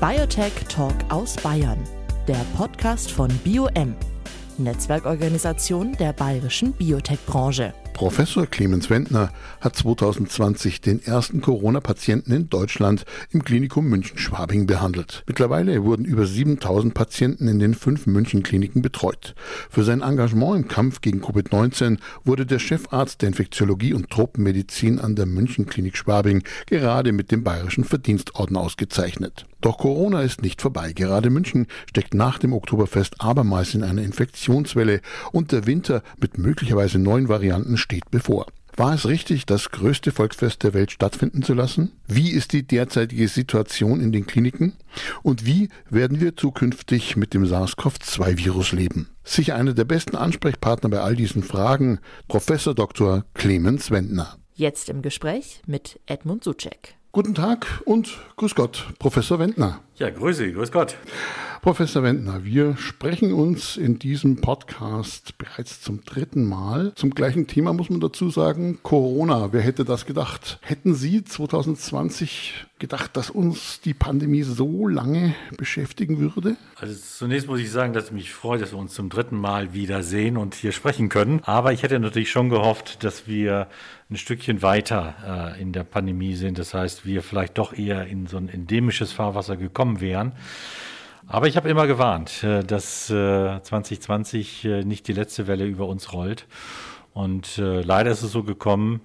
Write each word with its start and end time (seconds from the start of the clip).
Biotech 0.00 0.52
Talk 0.68 0.94
aus 1.08 1.36
Bayern, 1.36 1.78
der 2.26 2.44
Podcast 2.56 3.10
von 3.10 3.28
BioM, 3.44 3.94
Netzwerkorganisation 4.58 5.92
der 5.98 6.12
bayerischen 6.12 6.72
Biotech-Branche. 6.72 7.72
Professor 7.94 8.46
Clemens 8.46 8.90
Wendner 8.90 9.30
hat 9.60 9.76
2020 9.76 10.80
den 10.80 11.00
ersten 11.00 11.40
Corona-Patienten 11.40 12.32
in 12.32 12.50
Deutschland 12.50 13.04
im 13.30 13.44
Klinikum 13.44 13.88
München-Schwabing 13.88 14.66
behandelt. 14.66 15.22
Mittlerweile 15.28 15.84
wurden 15.84 16.04
über 16.04 16.26
7000 16.26 16.92
Patienten 16.92 17.46
in 17.46 17.60
den 17.60 17.74
fünf 17.74 18.06
München-Kliniken 18.06 18.82
betreut. 18.82 19.36
Für 19.70 19.84
sein 19.84 20.02
Engagement 20.02 20.56
im 20.56 20.68
Kampf 20.68 21.02
gegen 21.02 21.22
Covid-19 21.22 21.98
wurde 22.24 22.46
der 22.46 22.58
Chefarzt 22.58 23.22
der 23.22 23.28
Infektiologie 23.28 23.94
und 23.94 24.10
Tropenmedizin 24.10 24.98
an 24.98 25.14
der 25.14 25.26
München-Klinik 25.26 25.96
Schwabing 25.96 26.42
gerade 26.66 27.12
mit 27.12 27.30
dem 27.30 27.44
Bayerischen 27.44 27.84
Verdienstorden 27.84 28.56
ausgezeichnet. 28.56 29.46
Doch 29.64 29.78
Corona 29.78 30.20
ist 30.20 30.42
nicht 30.42 30.60
vorbei. 30.60 30.92
Gerade 30.92 31.30
München 31.30 31.68
steckt 31.88 32.12
nach 32.12 32.38
dem 32.38 32.52
Oktoberfest 32.52 33.22
abermals 33.22 33.72
in 33.74 33.82
einer 33.82 34.02
Infektionswelle 34.02 35.00
und 35.32 35.52
der 35.52 35.66
Winter 35.66 36.02
mit 36.20 36.36
möglicherweise 36.36 36.98
neuen 36.98 37.30
Varianten 37.30 37.78
steht 37.78 38.10
bevor. 38.10 38.44
War 38.76 38.92
es 38.92 39.08
richtig, 39.08 39.46
das 39.46 39.70
größte 39.70 40.12
Volksfest 40.12 40.64
der 40.64 40.74
Welt 40.74 40.90
stattfinden 40.90 41.42
zu 41.42 41.54
lassen? 41.54 41.92
Wie 42.06 42.28
ist 42.32 42.52
die 42.52 42.66
derzeitige 42.66 43.26
Situation 43.26 44.00
in 44.00 44.12
den 44.12 44.26
Kliniken? 44.26 44.74
Und 45.22 45.46
wie 45.46 45.70
werden 45.88 46.20
wir 46.20 46.36
zukünftig 46.36 47.16
mit 47.16 47.32
dem 47.32 47.46
SARS-CoV-2-Virus 47.46 48.72
leben? 48.72 49.08
Sicher 49.24 49.56
einer 49.56 49.72
der 49.72 49.84
besten 49.84 50.16
Ansprechpartner 50.16 50.90
bei 50.90 51.00
all 51.00 51.16
diesen 51.16 51.42
Fragen, 51.42 52.00
Professor 52.28 52.74
Dr. 52.74 53.24
Clemens 53.32 53.90
Wendner. 53.90 54.36
Jetzt 54.52 54.90
im 54.90 55.00
Gespräch 55.00 55.62
mit 55.66 56.00
Edmund 56.04 56.44
Suchek. 56.44 56.98
Guten 57.14 57.36
Tag 57.36 57.80
und 57.84 58.18
grüß 58.36 58.56
Gott, 58.56 58.88
Professor 58.98 59.38
Wendner. 59.38 59.78
Ja, 59.98 60.10
grüße, 60.10 60.52
grüß 60.52 60.72
Gott. 60.72 60.96
Professor 61.62 62.02
Wendner, 62.02 62.44
wir 62.44 62.76
sprechen 62.76 63.32
uns 63.32 63.76
in 63.76 64.00
diesem 64.00 64.40
Podcast 64.40 65.38
bereits 65.38 65.80
zum 65.80 66.04
dritten 66.04 66.44
Mal. 66.44 66.92
Zum 66.96 67.10
gleichen 67.10 67.46
Thema 67.46 67.72
muss 67.72 67.88
man 67.88 68.00
dazu 68.00 68.30
sagen, 68.30 68.80
Corona. 68.82 69.52
Wer 69.52 69.60
hätte 69.60 69.84
das 69.84 70.06
gedacht? 70.06 70.58
Hätten 70.62 70.96
Sie 70.96 71.22
2020 71.22 72.66
gedacht, 72.78 73.16
dass 73.16 73.30
uns 73.30 73.80
die 73.80 73.94
Pandemie 73.94 74.42
so 74.42 74.88
lange 74.88 75.34
beschäftigen 75.56 76.18
würde? 76.18 76.56
Also 76.76 76.94
zunächst 76.94 77.46
muss 77.46 77.60
ich 77.60 77.70
sagen, 77.70 77.92
dass 77.92 78.06
ich 78.06 78.12
mich 78.12 78.32
freue, 78.32 78.58
dass 78.58 78.72
wir 78.72 78.78
uns 78.78 78.94
zum 78.94 79.08
dritten 79.08 79.36
Mal 79.36 79.72
wiedersehen 79.74 80.36
und 80.36 80.54
hier 80.54 80.72
sprechen 80.72 81.08
können. 81.08 81.40
Aber 81.44 81.72
ich 81.72 81.82
hätte 81.82 81.98
natürlich 81.98 82.30
schon 82.30 82.48
gehofft, 82.48 83.04
dass 83.04 83.26
wir 83.26 83.68
ein 84.10 84.16
Stückchen 84.16 84.62
weiter 84.62 85.54
äh, 85.56 85.60
in 85.62 85.72
der 85.72 85.84
Pandemie 85.84 86.34
sind. 86.34 86.58
Das 86.58 86.74
heißt, 86.74 87.06
wir 87.06 87.22
vielleicht 87.22 87.58
doch 87.58 87.72
eher 87.72 88.06
in 88.06 88.26
so 88.26 88.36
ein 88.36 88.48
endemisches 88.48 89.12
Fahrwasser 89.12 89.56
gekommen 89.56 90.00
wären. 90.00 90.32
Aber 91.26 91.48
ich 91.48 91.56
habe 91.56 91.68
immer 91.68 91.86
gewarnt, 91.86 92.42
äh, 92.44 92.62
dass 92.62 93.06
2020 93.06 94.64
äh, 94.64 94.80
äh, 94.80 94.84
nicht 94.84 95.08
die 95.08 95.12
letzte 95.12 95.46
Welle 95.46 95.64
über 95.64 95.86
uns 95.86 96.12
rollt. 96.12 96.46
Und 97.12 97.58
leider 97.58 98.10
ist 98.10 98.24
es 98.24 98.32
so 98.32 98.42
gekommen. 98.42 99.00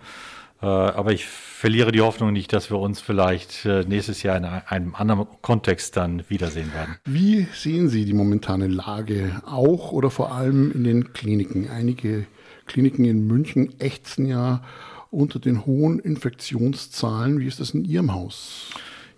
Aber 0.61 1.13
ich 1.13 1.25
verliere 1.25 1.91
die 1.91 2.01
Hoffnung 2.01 2.33
nicht, 2.33 2.51
dass 2.51 2.69
wir 2.69 2.79
uns 2.79 2.99
vielleicht 2.99 3.65
nächstes 3.65 4.23
Jahr 4.23 4.35
in 4.37 4.45
einem 4.45 4.95
anderen 4.95 5.27
Kontext 5.41 5.95
dann 5.95 6.23
wiedersehen 6.27 6.73
werden. 6.73 6.97
Wie 7.05 7.47
sehen 7.53 7.87
Sie 7.87 8.03
die 8.05 8.13
momentane 8.13 8.67
Lage 8.67 9.41
auch 9.45 9.91
oder 9.93 10.09
vor 10.09 10.33
allem 10.33 10.71
in 10.71 10.83
den 10.83 11.13
Kliniken? 11.13 11.69
Einige 11.69 12.25
Kliniken 12.65 13.05
in 13.05 13.25
München 13.25 13.79
ächzen 13.79 14.25
ja 14.25 14.61
unter 15.11 15.39
den 15.39 15.65
hohen 15.65 15.99
Infektionszahlen. 15.99 17.39
Wie 17.39 17.47
ist 17.47 17.59
das 17.59 17.71
in 17.71 17.85
Ihrem 17.85 18.13
Haus? 18.13 18.69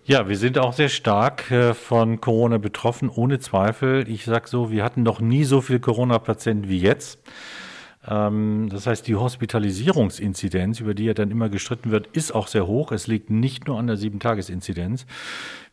Ja, 0.06 0.28
wir 0.28 0.38
sind 0.38 0.58
auch 0.58 0.74
sehr 0.74 0.90
stark 0.90 1.52
äh, 1.52 1.74
von 1.74 2.22
Corona 2.22 2.58
betroffen, 2.58 3.10
ohne 3.10 3.40
Zweifel. 3.40 4.10
Ich 4.10 4.26
sage 4.26 4.48
so, 4.48 4.72
wir 4.72 4.84
hatten 4.84 5.04
noch 5.04 5.22
nie 5.22 5.44
so 5.44 5.62
viele 5.62 5.80
Corona-Patienten 5.80 6.70
wie 6.70 6.80
jetzt. 6.80 7.20
Ähm, 8.08 8.70
das 8.72 8.88
heißt, 8.88 9.08
die 9.08 9.16
Hospitalisierungsinzidenz, 9.16 10.80
über 10.80 10.94
die 10.94 11.06
ja 11.06 11.14
dann 11.14 11.32
immer 11.32 11.50
gestritten 11.50 11.92
wird, 11.92 12.08
ist 12.08 12.34
auch 12.34 12.48
sehr 12.48 12.68
hoch. 12.68 12.92
Es 12.92 13.08
liegt 13.08 13.30
nicht 13.30 13.68
nur 13.68 13.78
an 13.78 13.88
der 13.88 13.98
Sieben-Tages-Inzidenz. 13.98 15.06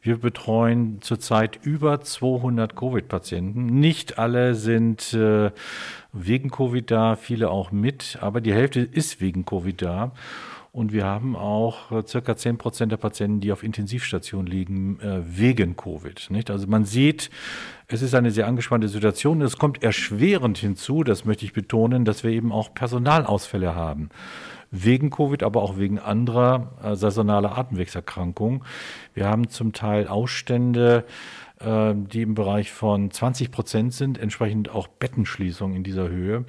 Wir 0.00 0.18
betreuen 0.18 0.98
zurzeit 1.00 1.58
über 1.62 2.00
200 2.00 2.76
Covid-Patienten. 2.76 3.66
Nicht 3.66 4.18
alle 4.18 4.54
sind 4.54 5.12
äh, 5.14 5.50
wegen 6.12 6.50
Covid 6.50 6.90
da, 6.90 7.16
viele 7.16 7.50
auch 7.50 7.72
mit, 7.72 8.18
aber 8.20 8.40
die 8.40 8.52
Hälfte 8.52 8.80
ist 8.80 9.20
wegen 9.20 9.44
Covid 9.44 9.82
da. 9.82 10.12
Und 10.78 10.92
wir 10.92 11.06
haben 11.06 11.34
auch 11.34 11.90
äh, 11.90 12.06
circa 12.06 12.36
10 12.36 12.56
Prozent 12.56 12.92
der 12.92 12.98
Patienten, 12.98 13.40
die 13.40 13.50
auf 13.50 13.64
Intensivstationen 13.64 14.46
liegen, 14.46 15.00
äh, 15.00 15.22
wegen 15.24 15.76
Covid. 15.76 16.28
Also 16.50 16.68
man 16.68 16.84
sieht, 16.84 17.30
es 17.88 18.00
ist 18.00 18.14
eine 18.14 18.30
sehr 18.30 18.46
angespannte 18.46 18.86
Situation. 18.86 19.42
Es 19.42 19.58
kommt 19.58 19.82
erschwerend 19.82 20.56
hinzu, 20.56 21.02
das 21.02 21.24
möchte 21.24 21.44
ich 21.44 21.52
betonen, 21.52 22.04
dass 22.04 22.22
wir 22.22 22.30
eben 22.30 22.52
auch 22.52 22.74
Personalausfälle 22.74 23.74
haben. 23.74 24.10
Wegen 24.70 25.10
Covid, 25.10 25.42
aber 25.42 25.62
auch 25.62 25.78
wegen 25.78 25.98
anderer 25.98 26.70
äh, 26.80 26.94
saisonaler 26.94 27.58
Atemwegserkrankungen. 27.58 28.62
Wir 29.14 29.26
haben 29.26 29.48
zum 29.48 29.72
Teil 29.72 30.06
Ausstände, 30.06 31.04
die 31.60 32.22
im 32.22 32.36
Bereich 32.36 32.70
von 32.70 33.10
20 33.10 33.50
Prozent 33.50 33.92
sind, 33.92 34.16
entsprechend 34.16 34.68
auch 34.68 34.86
Bettenschließungen 34.86 35.74
in 35.76 35.82
dieser 35.82 36.08
Höhe. 36.08 36.44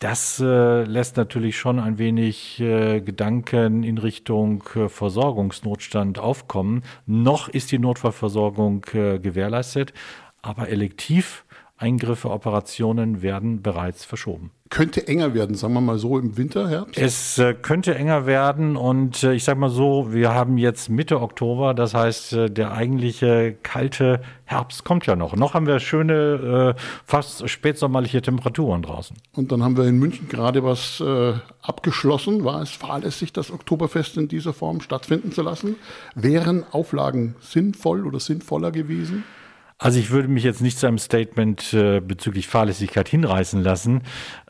Das 0.00 0.40
äh, 0.40 0.84
lässt 0.84 1.18
natürlich 1.18 1.58
schon 1.58 1.78
ein 1.78 1.98
wenig 1.98 2.58
äh, 2.58 3.02
Gedanken 3.02 3.82
in 3.82 3.98
Richtung 3.98 4.64
äh, 4.74 4.88
Versorgungsnotstand 4.88 6.18
aufkommen. 6.18 6.84
Noch 7.04 7.50
ist 7.50 7.70
die 7.70 7.78
Notfallversorgung 7.78 8.86
äh, 8.94 9.18
gewährleistet, 9.18 9.92
aber 10.40 10.70
elektiv 10.70 11.44
Eingriffe, 11.80 12.30
Operationen 12.30 13.22
werden 13.22 13.62
bereits 13.62 14.04
verschoben. 14.04 14.50
Könnte 14.68 15.08
enger 15.08 15.34
werden, 15.34 15.56
sagen 15.56 15.74
wir 15.74 15.80
mal 15.80 15.98
so 15.98 16.18
im 16.18 16.36
Winter, 16.36 16.68
Herbst? 16.68 16.96
Es 16.96 17.38
äh, 17.38 17.54
könnte 17.54 17.94
enger 17.94 18.26
werden 18.26 18.76
und 18.76 19.24
äh, 19.24 19.32
ich 19.32 19.42
sage 19.42 19.58
mal 19.58 19.70
so, 19.70 20.12
wir 20.12 20.32
haben 20.32 20.58
jetzt 20.58 20.90
Mitte 20.90 21.20
Oktober, 21.20 21.74
das 21.74 21.94
heißt, 21.94 22.34
äh, 22.34 22.50
der 22.50 22.72
eigentliche 22.72 23.56
kalte 23.62 24.20
Herbst 24.44 24.84
kommt 24.84 25.06
ja 25.06 25.16
noch. 25.16 25.34
Noch 25.34 25.54
haben 25.54 25.66
wir 25.66 25.80
schöne, 25.80 26.74
äh, 26.76 26.80
fast 27.04 27.48
spätsommerliche 27.48 28.22
Temperaturen 28.22 28.82
draußen. 28.82 29.16
Und 29.34 29.50
dann 29.50 29.64
haben 29.64 29.76
wir 29.76 29.84
in 29.84 29.98
München 29.98 30.28
gerade 30.28 30.62
was 30.62 31.00
äh, 31.00 31.32
abgeschlossen. 31.62 32.44
War 32.44 32.60
es 32.60 32.70
fahrlässig, 32.70 33.32
das 33.32 33.50
Oktoberfest 33.50 34.18
in 34.18 34.28
dieser 34.28 34.52
Form 34.52 34.82
stattfinden 34.82 35.32
zu 35.32 35.42
lassen? 35.42 35.76
Wären 36.14 36.64
Auflagen 36.70 37.34
sinnvoll 37.40 38.06
oder 38.06 38.20
sinnvoller 38.20 38.70
gewesen? 38.70 39.24
Also 39.82 39.98
ich 39.98 40.10
würde 40.10 40.28
mich 40.28 40.44
jetzt 40.44 40.60
nicht 40.60 40.78
zu 40.78 40.86
einem 40.86 40.98
Statement 40.98 41.72
äh, 41.72 42.00
bezüglich 42.00 42.48
Fahrlässigkeit 42.48 43.08
hinreißen 43.08 43.62
lassen. 43.62 44.02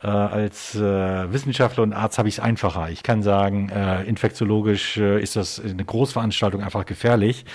Äh, 0.03 0.07
als 0.07 0.75
äh, 0.75 1.31
Wissenschaftler 1.31 1.83
und 1.83 1.93
Arzt 1.93 2.17
habe 2.17 2.27
ich 2.27 2.35
es 2.35 2.39
einfacher. 2.41 2.89
Ich 2.89 3.01
kann 3.01 3.23
sagen, 3.23 3.69
äh, 3.69 4.03
infektiologisch 4.03 4.97
äh, 4.97 5.21
ist 5.21 5.37
das 5.37 5.61
eine 5.63 5.85
Großveranstaltung 5.85 6.61
einfach 6.61 6.85
gefährlich. 6.85 7.45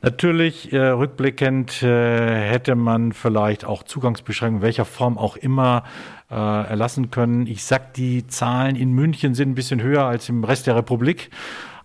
Natürlich, 0.00 0.72
äh, 0.72 0.78
rückblickend 0.78 1.82
äh, 1.82 2.48
hätte 2.48 2.74
man 2.74 3.12
vielleicht 3.12 3.66
auch 3.66 3.82
Zugangsbeschränkungen, 3.82 4.62
welcher 4.62 4.86
Form 4.86 5.18
auch 5.18 5.36
immer, 5.36 5.84
äh, 6.30 6.34
erlassen 6.34 7.10
können. 7.10 7.46
Ich 7.46 7.64
sag, 7.64 7.92
die 7.94 8.26
Zahlen 8.28 8.76
in 8.76 8.92
München 8.92 9.34
sind 9.34 9.50
ein 9.50 9.54
bisschen 9.54 9.82
höher 9.82 10.04
als 10.04 10.30
im 10.30 10.42
Rest 10.42 10.66
der 10.66 10.76
Republik. 10.76 11.28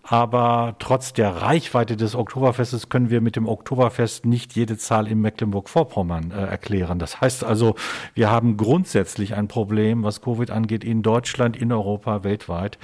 Aber 0.06 0.76
trotz 0.80 1.14
der 1.14 1.30
Reichweite 1.30 1.96
des 1.96 2.14
Oktoberfestes 2.14 2.90
können 2.90 3.10
wir 3.10 3.22
mit 3.22 3.38
dem 3.38 3.48
Oktoberfest 3.48 4.26
nicht 4.26 4.54
jede 4.54 4.78
Zahl 4.78 5.08
in 5.08 5.22
Mecklenburg-Vorpommern 5.22 6.32
äh, 6.32 6.46
erklären. 6.46 7.00
Das 7.00 7.22
heißt 7.22 7.46
also, 7.46 7.76
wir 8.14 8.30
haben 8.30 8.58
grundsätzlich 8.58 9.34
ein 9.34 9.48
Problem, 9.48 10.04
was 10.04 10.22
Covid 10.22 10.52
angeht, 10.52 10.84
in 10.84 11.04
Deutschland, 11.04 11.56
in 11.56 11.72
Europa, 11.72 12.26
weltweit. 12.26 12.78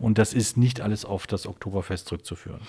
Und 0.00 0.18
das 0.18 0.34
ist 0.34 0.56
nicht 0.56 0.80
alles 0.80 1.04
auf 1.04 1.28
das 1.28 1.46
Oktoberfest 1.46 2.08
zurückzuführen. 2.08 2.60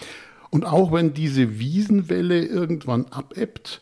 Und 0.52 0.66
auch 0.66 0.92
wenn 0.92 1.16
diese 1.16 1.58
Wiesenwelle 1.58 2.46
irgendwann 2.46 3.08
abebbt, 3.08 3.82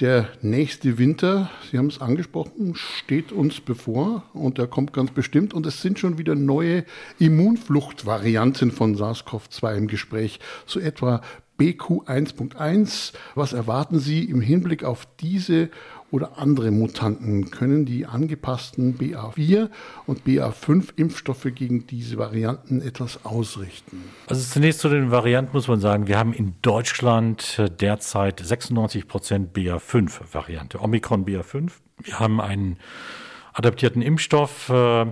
der 0.00 0.28
nächste 0.40 0.98
Winter, 0.98 1.50
Sie 1.70 1.78
haben 1.78 1.88
es 1.88 2.00
angesprochen, 2.00 2.74
steht 2.74 3.30
uns 3.30 3.60
bevor 3.60 4.24
und 4.32 4.58
der 4.58 4.66
kommt 4.66 4.92
ganz 4.92 5.10
bestimmt. 5.10 5.54
Und 5.54 5.66
es 5.66 5.82
sind 5.82 5.98
schon 5.98 6.18
wieder 6.18 6.34
neue 6.34 6.84
Immunfluchtvarianten 7.18 8.70
von 8.70 8.96
SARS-CoV-2 8.96 9.76
im 9.76 9.88
Gespräch, 9.88 10.40
so 10.66 10.80
etwa 10.80 11.20
BQ1.1. 11.62 13.12
Was 13.36 13.52
erwarten 13.52 14.00
Sie 14.00 14.24
im 14.24 14.40
Hinblick 14.40 14.82
auf 14.82 15.06
diese 15.20 15.70
oder 16.10 16.38
andere 16.38 16.72
Mutanten 16.72 17.50
können 17.50 17.86
die 17.86 18.04
angepassten 18.04 18.98
BA4 18.98 19.70
und 20.06 20.26
BA5 20.26 20.88
Impfstoffe 20.96 21.46
gegen 21.54 21.86
diese 21.86 22.18
Varianten 22.18 22.82
etwas 22.82 23.24
ausrichten? 23.24 24.02
Also 24.26 24.42
zunächst 24.42 24.80
zu 24.80 24.88
den 24.88 25.12
Varianten 25.12 25.52
muss 25.52 25.68
man 25.68 25.80
sagen, 25.80 26.08
wir 26.08 26.18
haben 26.18 26.32
in 26.32 26.54
Deutschland 26.62 27.58
äh, 27.58 27.70
derzeit 27.70 28.40
96 28.40 29.06
Prozent 29.06 29.56
BA5-Variante, 29.56 30.80
Omikron 30.80 31.24
BA5. 31.24 31.70
Wir 32.02 32.18
haben 32.18 32.40
einen 32.40 32.76
adaptierten 33.52 34.02
Impfstoff, 34.02 34.68
äh, 34.68 35.06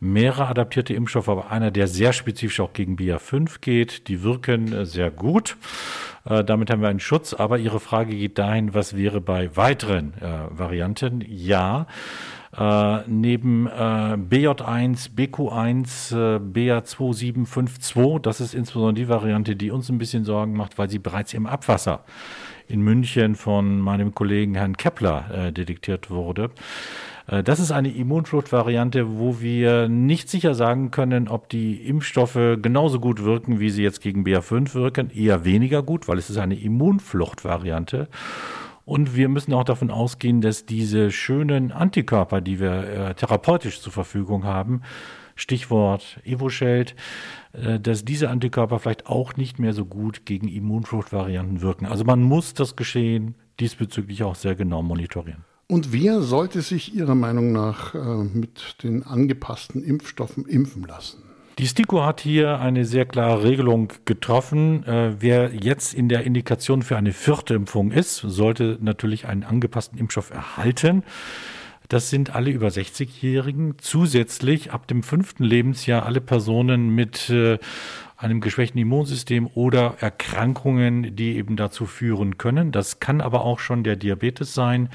mehrere 0.00 0.46
adaptierte 0.46 0.94
Impfstoffe, 0.94 1.28
aber 1.28 1.50
einer, 1.50 1.70
der 1.70 1.88
sehr 1.88 2.12
spezifisch 2.12 2.60
auch 2.60 2.72
gegen 2.72 2.96
BA5 2.96 3.60
geht. 3.60 4.08
Die 4.08 4.22
wirken 4.22 4.72
äh, 4.72 4.86
sehr 4.86 5.10
gut. 5.10 5.56
Äh, 6.24 6.44
damit 6.44 6.70
haben 6.70 6.82
wir 6.82 6.88
einen 6.88 7.00
Schutz. 7.00 7.34
Aber 7.34 7.58
Ihre 7.58 7.80
Frage 7.80 8.14
geht 8.14 8.38
dahin, 8.38 8.74
was 8.74 8.96
wäre 8.96 9.20
bei 9.20 9.56
weiteren 9.56 10.14
äh, 10.20 10.46
Varianten? 10.50 11.24
Ja. 11.26 11.86
Äh, 12.56 13.00
neben 13.06 13.66
äh, 13.66 13.70
BJ1, 13.70 15.10
BQ1, 15.14 16.14
äh, 16.16 16.38
BA2752, 16.40 18.20
das 18.20 18.40
ist 18.40 18.54
insbesondere 18.54 18.94
die 18.94 19.08
Variante, 19.08 19.54
die 19.54 19.70
uns 19.70 19.88
ein 19.90 19.98
bisschen 19.98 20.24
Sorgen 20.24 20.54
macht, 20.54 20.78
weil 20.78 20.88
sie 20.88 20.98
bereits 20.98 21.34
im 21.34 21.46
Abwasser 21.46 22.04
in 22.66 22.80
München 22.82 23.34
von 23.34 23.80
meinem 23.80 24.14
Kollegen 24.14 24.54
Herrn 24.54 24.76
Kepler 24.76 25.30
äh, 25.48 25.52
detektiert 25.52 26.10
wurde. 26.10 26.50
Äh, 27.28 27.42
das 27.42 27.60
ist 27.60 27.70
eine 27.70 27.90
Immunfluchtvariante, 27.90 29.18
wo 29.18 29.40
wir 29.40 29.88
nicht 29.88 30.28
sicher 30.28 30.54
sagen 30.54 30.90
können, 30.90 31.28
ob 31.28 31.48
die 31.48 31.86
Impfstoffe 31.86 32.58
genauso 32.60 32.98
gut 32.98 33.22
wirken, 33.22 33.60
wie 33.60 33.70
sie 33.70 33.82
jetzt 33.82 34.00
gegen 34.00 34.24
BA5 34.24 34.74
wirken. 34.74 35.10
Eher 35.10 35.44
weniger 35.44 35.82
gut, 35.82 36.08
weil 36.08 36.18
es 36.18 36.30
ist 36.30 36.38
eine 36.38 36.58
Immunfluchtvariante. 36.58 38.08
Und 38.84 39.14
wir 39.14 39.28
müssen 39.28 39.52
auch 39.52 39.64
davon 39.64 39.90
ausgehen, 39.90 40.40
dass 40.40 40.64
diese 40.64 41.10
schönen 41.10 41.72
Antikörper, 41.72 42.40
die 42.40 42.58
wir 42.58 42.70
äh, 42.70 43.14
therapeutisch 43.14 43.82
zur 43.82 43.92
Verfügung 43.92 44.44
haben, 44.44 44.80
Stichwort 45.36 46.20
Evosheld, 46.24 46.96
äh, 47.52 47.78
dass 47.78 48.06
diese 48.06 48.30
Antikörper 48.30 48.78
vielleicht 48.78 49.06
auch 49.06 49.36
nicht 49.36 49.58
mehr 49.58 49.74
so 49.74 49.84
gut 49.84 50.24
gegen 50.24 50.48
Immunfluchtvarianten 50.48 51.60
wirken. 51.60 51.84
Also 51.84 52.04
man 52.04 52.22
muss 52.22 52.54
das 52.54 52.76
Geschehen 52.76 53.34
diesbezüglich 53.60 54.22
auch 54.22 54.34
sehr 54.34 54.54
genau 54.54 54.82
monitorieren. 54.82 55.44
Und 55.70 55.92
wer 55.92 56.22
sollte 56.22 56.62
sich 56.62 56.94
Ihrer 56.94 57.14
Meinung 57.14 57.52
nach 57.52 57.94
äh, 57.94 57.98
mit 57.98 58.82
den 58.82 59.02
angepassten 59.02 59.84
Impfstoffen 59.84 60.46
impfen 60.46 60.84
lassen? 60.84 61.22
Die 61.58 61.66
STIKO 61.66 62.06
hat 62.06 62.20
hier 62.20 62.58
eine 62.58 62.86
sehr 62.86 63.04
klare 63.04 63.44
Regelung 63.44 63.92
getroffen. 64.06 64.82
Äh, 64.86 65.20
wer 65.20 65.52
jetzt 65.54 65.92
in 65.92 66.08
der 66.08 66.24
Indikation 66.24 66.80
für 66.80 66.96
eine 66.96 67.12
vierte 67.12 67.52
Impfung 67.52 67.90
ist, 67.90 68.16
sollte 68.16 68.78
natürlich 68.80 69.26
einen 69.26 69.44
angepassten 69.44 69.98
Impfstoff 69.98 70.30
erhalten. 70.30 71.02
Das 71.90 72.08
sind 72.08 72.34
alle 72.34 72.50
über 72.50 72.68
60-Jährigen. 72.68 73.74
Zusätzlich 73.78 74.72
ab 74.72 74.86
dem 74.86 75.02
fünften 75.02 75.44
Lebensjahr 75.44 76.06
alle 76.06 76.22
Personen 76.22 76.94
mit 76.94 77.28
äh, 77.28 77.58
einem 78.16 78.40
geschwächten 78.40 78.80
Immunsystem 78.80 79.46
oder 79.54 79.96
Erkrankungen, 80.00 81.14
die 81.14 81.36
eben 81.36 81.56
dazu 81.56 81.84
führen 81.84 82.38
können. 82.38 82.72
Das 82.72 83.00
kann 83.00 83.20
aber 83.20 83.42
auch 83.44 83.58
schon 83.58 83.84
der 83.84 83.96
Diabetes 83.96 84.54
sein. 84.54 84.88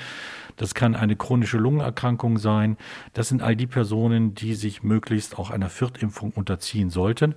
Das 0.58 0.74
kann 0.74 0.96
eine 0.96 1.16
chronische 1.16 1.58
Lungenerkrankung 1.58 2.38
sein. 2.38 2.78
Das 3.14 3.30
sind 3.30 3.42
all 3.42 3.56
die 3.56 3.68
Personen, 3.68 4.36
die 4.36 4.54
sich 4.56 4.84
möglichst 4.84 5.38
auch 5.38 5.50
einer 5.50 5.70
Viertimpfung 5.70 6.32
unterziehen 6.32 6.90
sollten. 6.90 7.36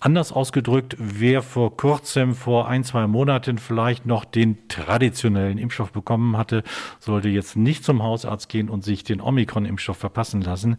Anders 0.00 0.32
ausgedrückt, 0.32 0.96
wer 0.98 1.40
vor 1.40 1.78
kurzem, 1.78 2.34
vor 2.34 2.68
ein, 2.68 2.84
zwei 2.84 3.06
Monaten 3.06 3.56
vielleicht 3.56 4.04
noch 4.04 4.26
den 4.26 4.68
traditionellen 4.68 5.56
Impfstoff 5.56 5.92
bekommen 5.92 6.36
hatte, 6.36 6.62
sollte 7.00 7.30
jetzt 7.30 7.56
nicht 7.56 7.84
zum 7.84 8.02
Hausarzt 8.02 8.50
gehen 8.50 8.68
und 8.68 8.84
sich 8.84 9.02
den 9.04 9.22
Omikron-Impfstoff 9.22 9.96
verpassen 9.96 10.42
lassen. 10.42 10.76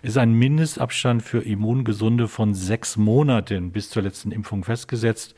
Ist 0.00 0.16
ein 0.16 0.32
Mindestabstand 0.32 1.22
für 1.22 1.42
Immungesunde 1.42 2.28
von 2.28 2.54
sechs 2.54 2.96
Monaten 2.96 3.72
bis 3.72 3.90
zur 3.90 4.02
letzten 4.02 4.32
Impfung 4.32 4.64
festgesetzt. 4.64 5.34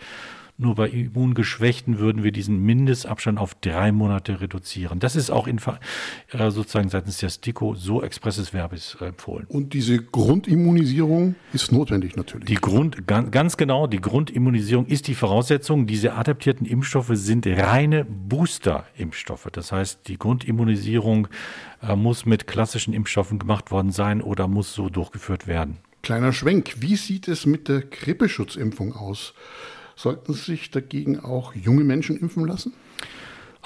Nur 0.56 0.77
bei 0.77 0.89
Immungeschwächten 0.89 1.99
würden 1.99 2.23
wir 2.23 2.31
diesen 2.31 2.62
Mindestabstand 2.65 3.41
auf 3.41 3.56
drei 3.56 3.91
Monate 3.91 4.41
reduzieren. 4.41 5.01
Das 5.01 5.17
ist 5.17 5.31
auch 5.31 5.49
in, 5.49 5.59
äh, 6.31 6.51
sozusagen 6.53 6.89
seitens 6.91 7.19
der 7.19 7.31
STIKO 7.31 7.75
so 7.75 8.05
expresses 8.05 8.51
Verbis 8.51 8.97
äh, 9.01 9.06
empfohlen. 9.06 9.47
Und 9.49 9.73
diese 9.73 9.99
Grundimmunisierung 9.99 11.35
ist 11.53 11.73
notwendig 11.73 12.15
natürlich. 12.15 12.47
Die 12.47 12.55
Grund, 12.55 13.05
ganz 13.09 13.56
genau, 13.56 13.89
die 13.89 14.01
Grundimmunisierung 14.01 14.87
ist 14.87 15.09
die 15.09 15.17
Voraussetzung. 15.17 15.89
Diese 15.89 16.15
adaptierten 16.15 16.69
Impfstoffe 16.69 17.11
sind 17.15 17.49
reine 17.49 18.05
Booster-Impfstoffe. 18.05 19.49
Das 19.50 19.73
heißt, 19.73 20.07
die 20.07 20.19
Grundimmunisierung 20.19 21.27
äh, 21.83 21.97
muss 21.97 22.27
mit 22.27 22.47
klassischen 22.47 22.95
Impfstoffen 22.95 23.41
gemacht 23.41 23.73
worden 23.73 23.91
sein 23.91 24.23
oder 24.23 24.47
muss 24.47 24.73
so 24.73 24.89
durchgeführt 24.89 25.49
werden. 25.49 25.79
Kleiner 26.03 26.33
Schwenk. 26.33 26.77
Wie 26.79 26.95
sieht 26.95 27.27
es 27.27 27.45
mit 27.45 27.67
der 27.67 27.81
Grippeschutzimpfung 27.81 28.95
aus? 28.95 29.35
Sollten 29.96 30.35
sich 30.35 30.70
dagegen 30.70 31.20
auch 31.20 31.55
junge 31.55 31.85
Menschen 31.85 32.17
impfen 32.17 32.46
lassen? 32.46 32.73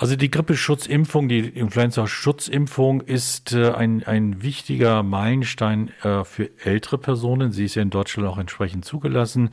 Also 0.00 0.14
die 0.14 0.30
Grippeschutzimpfung, 0.30 1.28
die 1.28 1.40
Influenza-Schutzimpfung 1.40 3.00
ist 3.00 3.52
äh, 3.52 3.72
ein, 3.72 4.04
ein 4.04 4.44
wichtiger 4.44 5.02
Meilenstein 5.02 5.90
äh, 6.04 6.22
für 6.22 6.50
ältere 6.64 6.98
Personen. 6.98 7.50
Sie 7.50 7.64
ist 7.64 7.74
ja 7.74 7.82
in 7.82 7.90
Deutschland 7.90 8.28
auch 8.28 8.38
entsprechend 8.38 8.84
zugelassen. 8.84 9.50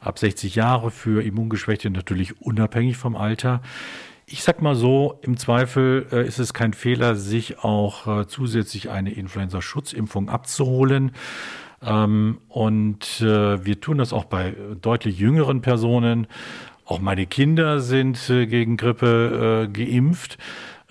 Ab 0.00 0.18
60 0.18 0.56
Jahre 0.56 0.90
für 0.90 1.22
Immungeschwächte 1.22 1.90
natürlich 1.90 2.40
unabhängig 2.40 2.96
vom 2.96 3.14
Alter. 3.14 3.62
Ich 4.26 4.42
sag 4.42 4.62
mal 4.62 4.74
so, 4.74 5.20
im 5.22 5.36
Zweifel 5.36 6.08
äh, 6.10 6.26
ist 6.26 6.40
es 6.40 6.52
kein 6.52 6.72
Fehler, 6.72 7.14
sich 7.14 7.60
auch 7.60 8.26
zusätzlich 8.26 8.90
eine 8.90 9.12
Influenza-Schutzimpfung 9.12 10.28
abzuholen. 10.28 11.12
Ähm, 11.82 12.38
und 12.48 13.20
äh, 13.20 13.64
wir 13.64 13.80
tun 13.80 13.98
das 13.98 14.12
auch 14.12 14.24
bei 14.24 14.54
deutlich 14.80 15.18
jüngeren 15.18 15.60
Personen. 15.60 16.26
Auch 16.84 17.00
meine 17.00 17.26
Kinder 17.26 17.80
sind 17.80 18.30
äh, 18.30 18.46
gegen 18.46 18.76
Grippe 18.76 19.68
äh, 19.68 19.72
geimpft. 19.72 20.38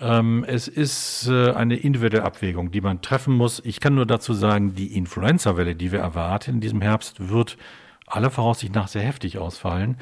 Ähm, 0.00 0.44
es 0.46 0.68
ist 0.68 1.28
äh, 1.28 1.50
eine 1.52 1.76
individuelle 1.76 2.24
Abwägung, 2.24 2.70
die 2.70 2.80
man 2.80 3.02
treffen 3.02 3.34
muss. 3.34 3.60
Ich 3.64 3.80
kann 3.80 3.96
nur 3.96 4.06
dazu 4.06 4.32
sagen, 4.32 4.74
die 4.74 4.96
Influenza-Welle, 4.96 5.74
die 5.74 5.90
wir 5.90 5.98
erwarten 5.98 6.52
in 6.52 6.60
diesem 6.60 6.80
Herbst, 6.80 7.28
wird 7.28 7.58
aller 8.06 8.30
Voraussicht 8.30 8.74
nach 8.74 8.88
sehr 8.88 9.02
heftig 9.02 9.38
ausfallen. 9.38 9.96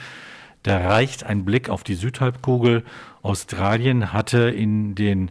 Da 0.63 0.79
reicht 0.79 1.25
ein 1.25 1.45
Blick 1.45 1.71
auf 1.71 1.83
die 1.83 1.95
Südhalbkugel. 1.95 2.85
Australien 3.23 4.13
hatte 4.13 4.51
in 4.51 4.95
den 4.95 5.31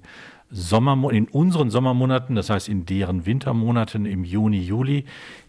Sommer, 0.49 1.11
in 1.11 1.27
unseren 1.27 1.69
Sommermonaten, 1.69 2.35
das 2.35 2.49
heißt 2.49 2.69
in 2.69 2.85
deren 2.85 3.25
Wintermonaten 3.25 4.05
im 4.05 4.23
Juni, 4.23 4.61
Juli, 4.61 5.05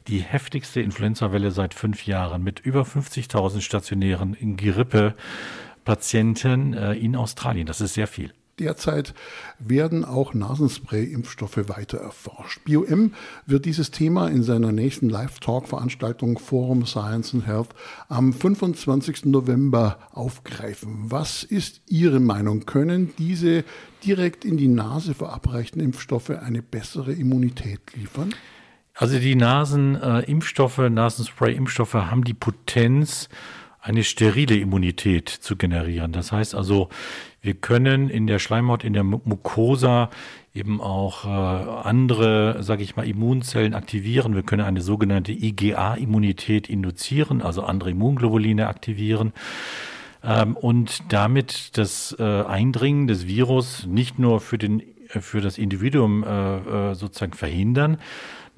die 0.09 0.21
heftigste 0.21 0.81
Influenzawelle 0.81 1.51
seit 1.51 1.75
fünf 1.75 2.07
Jahren 2.07 2.43
mit 2.43 2.61
über 2.61 2.83
50.000 2.83 3.61
stationären 3.61 4.57
Grippepatienten 4.57 6.75
äh, 6.75 6.95
in 6.95 7.17
Australien. 7.17 7.67
Das 7.67 7.81
ist 7.81 7.95
sehr 7.95 8.07
viel. 8.07 8.33
Derzeit 8.59 9.13
werden 9.59 10.07
auch 10.07 10.33
Nasenspray-Impfstoffe 10.33 11.69
weiter 11.69 11.99
erforscht. 11.99 12.65
BioM 12.65 13.13
wird 13.45 13.67
dieses 13.67 13.91
Thema 13.91 14.29
in 14.29 14.43
seiner 14.43 14.73
nächsten 14.73 15.11
Live-Talk-Veranstaltung 15.11 16.39
Forum 16.39 16.87
Science 16.87 17.35
and 17.35 17.47
Health 17.47 17.69
am 18.09 18.33
25. 18.33 19.27
November 19.27 19.99
aufgreifen. 20.11 21.11
Was 21.11 21.43
ist 21.43 21.83
Ihre 21.87 22.19
Meinung? 22.19 22.65
Können 22.65 23.13
diese 23.19 23.63
direkt 24.05 24.47
in 24.47 24.57
die 24.57 24.69
Nase 24.69 25.13
verabreichten 25.13 25.83
Impfstoffe 25.83 26.31
eine 26.31 26.63
bessere 26.63 27.13
Immunität 27.13 27.95
liefern? 27.95 28.35
Also 28.99 29.19
die 29.19 29.35
Nasenimpfstoffe, 29.35 30.79
äh, 30.79 30.89
Nasenspray-Impfstoffe 30.89 31.95
haben 31.95 32.25
die 32.25 32.35
Potenz, 32.35 33.29
eine 33.83 34.03
sterile 34.03 34.57
Immunität 34.57 35.29
zu 35.29 35.55
generieren. 35.55 36.11
Das 36.11 36.33
heißt 36.33 36.57
also, 36.57 36.89
wir 37.41 37.55
können 37.55 38.11
in 38.11 38.27
der 38.27 38.41
Schleimhaut, 38.41 38.83
in 38.83 38.95
der 38.95 39.05
Mucosa 39.05 40.11
eben 40.55 40.81
auch 40.81 41.25
äh, 41.25 41.29
andere, 41.29 42.65
sage 42.65 42.83
ich 42.83 42.97
mal, 42.97 43.07
Immunzellen 43.07 43.75
aktivieren. 43.75 44.35
Wir 44.35 44.43
können 44.43 44.65
eine 44.65 44.81
sogenannte 44.81 45.31
IgA-Immunität 45.31 46.69
induzieren, 46.69 47.43
also 47.43 47.63
andere 47.63 47.91
Immunglobuline 47.91 48.67
aktivieren 48.67 49.33
ähm, 50.25 50.57
und 50.57 51.13
damit 51.13 51.77
das 51.79 52.17
äh, 52.19 52.23
Eindringen 52.43 53.07
des 53.07 53.27
Virus 53.27 53.87
nicht 53.87 54.19
nur 54.19 54.41
für 54.41 54.59
den 54.59 54.83
für 55.09 55.41
das 55.41 55.59
Individuum 55.59 56.25
äh, 56.25 56.91
äh 56.91 56.95
sozusagen 56.95 57.35
verhindern, 57.35 57.99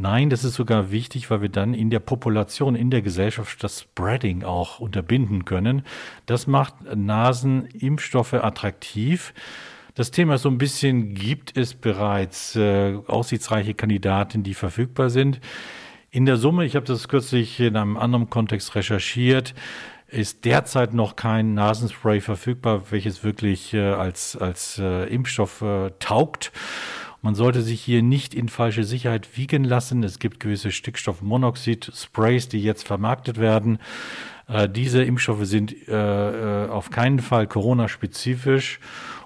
Nein, 0.01 0.31
das 0.31 0.45
ist 0.45 0.55
sogar 0.55 0.93
wichtig, 0.93 1.29
weil 1.29 1.43
wir 1.43 1.49
dann 1.49 1.75
in 1.75 1.91
der 1.91 1.99
Population, 1.99 2.77
in 2.77 2.89
der 2.89 3.03
Gesellschaft 3.03 3.65
das 3.65 3.81
Spreading 3.81 4.45
auch 4.45 4.79
unterbinden 4.79 5.45
können. 5.45 5.83
Das 6.25 6.47
macht 6.47 6.75
Nasenimpfstoffe 6.95 8.35
attraktiv. 8.35 9.35
Das 9.97 10.13
Thema 10.13 10.37
ist 10.37 10.43
so 10.43 10.51
ein 10.51 10.59
bisschen, 10.59 11.15
gibt 11.15 11.57
es 11.57 11.75
bereits 11.75 12.55
äh, 12.55 12.97
aussichtsreiche 13.09 13.75
Kandidaten, 13.75 14.45
die 14.45 14.55
verfügbar 14.55 15.11
sind? 15.11 15.41
In 16.13 16.27
der 16.27 16.37
Summe, 16.37 16.65
ich 16.65 16.77
habe 16.77 16.87
das 16.87 17.09
kürzlich 17.09 17.59
in 17.59 17.75
einem 17.75 17.97
anderen 17.97 18.31
Kontext 18.31 18.77
recherchiert, 18.77 19.53
ist 20.09 20.45
derzeit 20.45 20.95
noch 20.95 21.17
kein 21.17 21.55
Nasenspray 21.55 22.21
verfügbar, 22.21 22.91
welches 22.91 23.23
wirklich 23.23 23.75
äh, 23.75 23.93
als, 23.93 24.37
als 24.37 24.79
äh, 24.79 25.05
Impfstoff 25.05 25.61
äh, 25.63 25.91
taugt. 25.99 26.51
Man 27.21 27.35
sollte 27.35 27.63
sich 27.63 27.81
hier 27.81 28.03
nicht 28.03 28.33
in 28.33 28.49
falsche 28.49 28.85
Sicherheit 28.85 29.37
wiegen 29.37 29.65
lassen. 29.65 30.03
Es 30.05 30.19
gibt 30.19 30.41
gewisse 30.41 30.71
Stickstoffmonoxid-Sprays, 30.71 32.49
die 32.49 32.63
jetzt 32.63 32.87
vermarktet 32.87 33.39
werden. 33.39 33.79
Äh, 34.47 34.69
diese 34.69 35.03
Impfstoffe 35.03 35.45
sind 35.45 35.75
äh, 35.89 36.65
äh 36.65 36.69
auf 36.69 36.91
keinen 36.91 37.19
Fall 37.19 37.47
Corona-spezifisch 37.47 38.81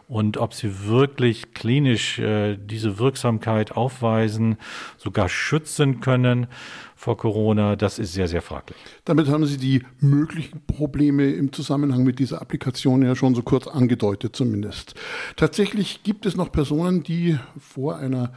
Und 0.08 0.36
ob 0.36 0.52
sie 0.54 0.86
wirklich 0.86 1.54
klinisch 1.54 2.18
äh, 2.18 2.56
diese 2.56 2.98
Wirksamkeit 2.98 3.72
aufweisen, 3.72 4.56
sogar 4.98 5.28
schützen 5.28 6.00
können 6.00 6.48
vor 6.94 7.16
Corona, 7.16 7.74
das 7.76 7.98
ist 7.98 8.12
sehr, 8.12 8.28
sehr 8.28 8.42
fraglich. 8.42 8.78
Damit 9.04 9.28
haben 9.28 9.44
Sie 9.44 9.56
die 9.56 9.82
möglichen 10.00 10.60
Probleme 10.66 11.30
im 11.30 11.52
Zusammenhang 11.52 12.04
mit 12.04 12.18
dieser 12.18 12.40
Applikation 12.40 13.02
ja 13.02 13.16
schon 13.16 13.34
so 13.34 13.42
kurz 13.42 13.66
angedeutet 13.66 14.36
zumindest. 14.36 14.94
Tatsächlich 15.36 16.04
gibt 16.04 16.26
es 16.26 16.36
noch 16.36 16.52
Personen, 16.52 17.02
die 17.02 17.38
vor 17.58 17.96
einer 17.96 18.32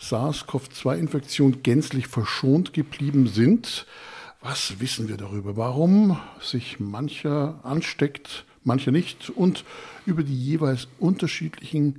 SARS-CoV-2-Infektion 0.00 1.62
gänzlich 1.62 2.06
verschont 2.06 2.74
geblieben 2.74 3.28
sind. 3.28 3.86
Was 4.42 4.80
wissen 4.80 5.08
wir 5.08 5.16
darüber? 5.16 5.56
Warum 5.56 6.18
sich 6.40 6.80
mancher 6.80 7.60
ansteckt, 7.62 8.44
mancher 8.64 8.90
nicht? 8.90 9.30
Und 9.30 9.64
über 10.06 10.22
die 10.22 10.36
jeweils 10.36 10.88
unterschiedlichen 10.98 11.96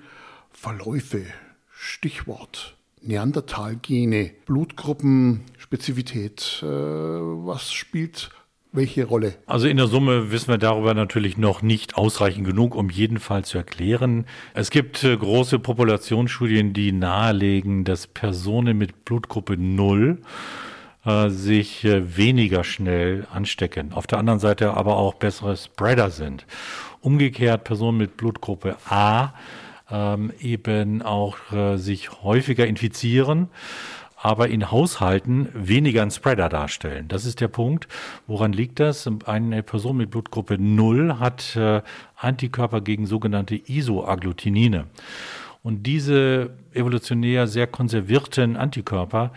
Verläufe. 0.52 1.26
Stichwort 1.72 2.76
Neandertalgene, 3.06 4.32
Blutgruppenspezifität. 4.46 6.64
Äh, 6.64 6.66
was 6.66 7.74
spielt 7.74 8.30
welche 8.72 9.04
Rolle? 9.06 9.36
Also 9.46 9.68
in 9.68 9.78
der 9.78 9.88
Summe 9.88 10.32
wissen 10.32 10.48
wir 10.48 10.58
darüber 10.58 10.94
natürlich 10.94 11.38
noch 11.38 11.62
nicht 11.62 11.96
ausreichend 11.96 12.48
genug, 12.48 12.76
um 12.76 12.90
jeden 12.90 13.20
Fall 13.20 13.44
zu 13.44 13.58
erklären. 13.58 14.26
Es 14.54 14.70
gibt 14.70 15.04
äh, 15.04 15.18
große 15.18 15.60
Populationsstudien, 15.60 16.72
die 16.74 16.94
nahelegen, 16.94 17.84
dass 17.84 18.08
Personen 18.08 18.78
mit 18.78 19.04
Blutgruppe 19.06 19.58
0 19.58 20.20
äh, 21.06 21.30
sich 21.30 21.84
äh, 21.86 22.18
weniger 22.18 22.64
schnell 22.64 23.28
anstecken. 23.32 23.94
Auf 23.94 24.08
der 24.08 24.20
anderen 24.20 24.40
Seite 24.40 24.74
aber 24.76 24.98
auch 24.98 25.16
bessere 25.16 25.58
Spreader 25.58 26.10
sind. 26.10 26.46
Umgekehrt 27.02 27.64
Personen 27.64 27.98
mit 27.98 28.18
Blutgruppe 28.18 28.78
A 28.90 29.34
ähm, 29.92 30.32
eben 30.40 31.02
auch 31.02 31.38
äh, 31.52 31.78
sich 31.78 32.12
häufiger 32.24 32.66
infizieren 32.66 33.50
aber 34.24 34.48
in 34.48 34.72
Haushalten 34.72 35.50
weniger 35.54 36.02
einen 36.02 36.10
Spreader 36.10 36.48
darstellen. 36.48 37.10
Das 37.10 37.26
ist 37.26 37.42
der 37.42 37.50
Punkt. 37.50 37.90
Woran 38.26 38.54
liegt 38.54 38.80
das? 38.80 39.08
Eine 39.26 39.64
Person 39.64 39.98
mit 39.98 40.12
Blutgruppe 40.12 40.58
0 40.58 41.20
hat 41.20 41.58
äh, 41.58 41.82
Antikörper 42.16 42.80
gegen 42.80 43.06
sogenannte 43.06 43.56
Isoagglutinine. 43.56 44.86
Und 45.62 45.84
diese 45.84 46.52
evolutionär 46.74 47.48
sehr 47.48 47.68
konservierten 47.68 48.56
Antikörper 48.56 49.34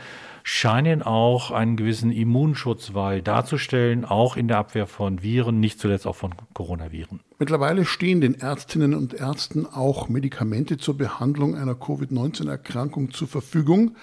scheinen 0.48 1.02
auch 1.02 1.50
einen 1.50 1.76
gewissen 1.76 2.12
Immunschutzwall 2.12 3.20
darzustellen, 3.20 4.04
auch 4.04 4.36
in 4.36 4.46
der 4.46 4.58
Abwehr 4.58 4.86
von 4.86 5.20
Viren, 5.20 5.58
nicht 5.58 5.80
zuletzt 5.80 6.06
auch 6.06 6.14
von 6.14 6.32
Coronaviren. 6.54 7.18
Mittlerweile 7.40 7.84
stehen 7.84 8.20
den 8.20 8.36
Ärztinnen 8.36 8.94
und 8.94 9.12
Ärzten 9.12 9.66
auch 9.66 10.08
Medikamente 10.08 10.76
zur 10.76 10.96
Behandlung 10.96 11.56
einer 11.56 11.74
Covid-19-Erkrankung 11.74 13.10
zur 13.10 13.26
Verfügung. 13.26 13.96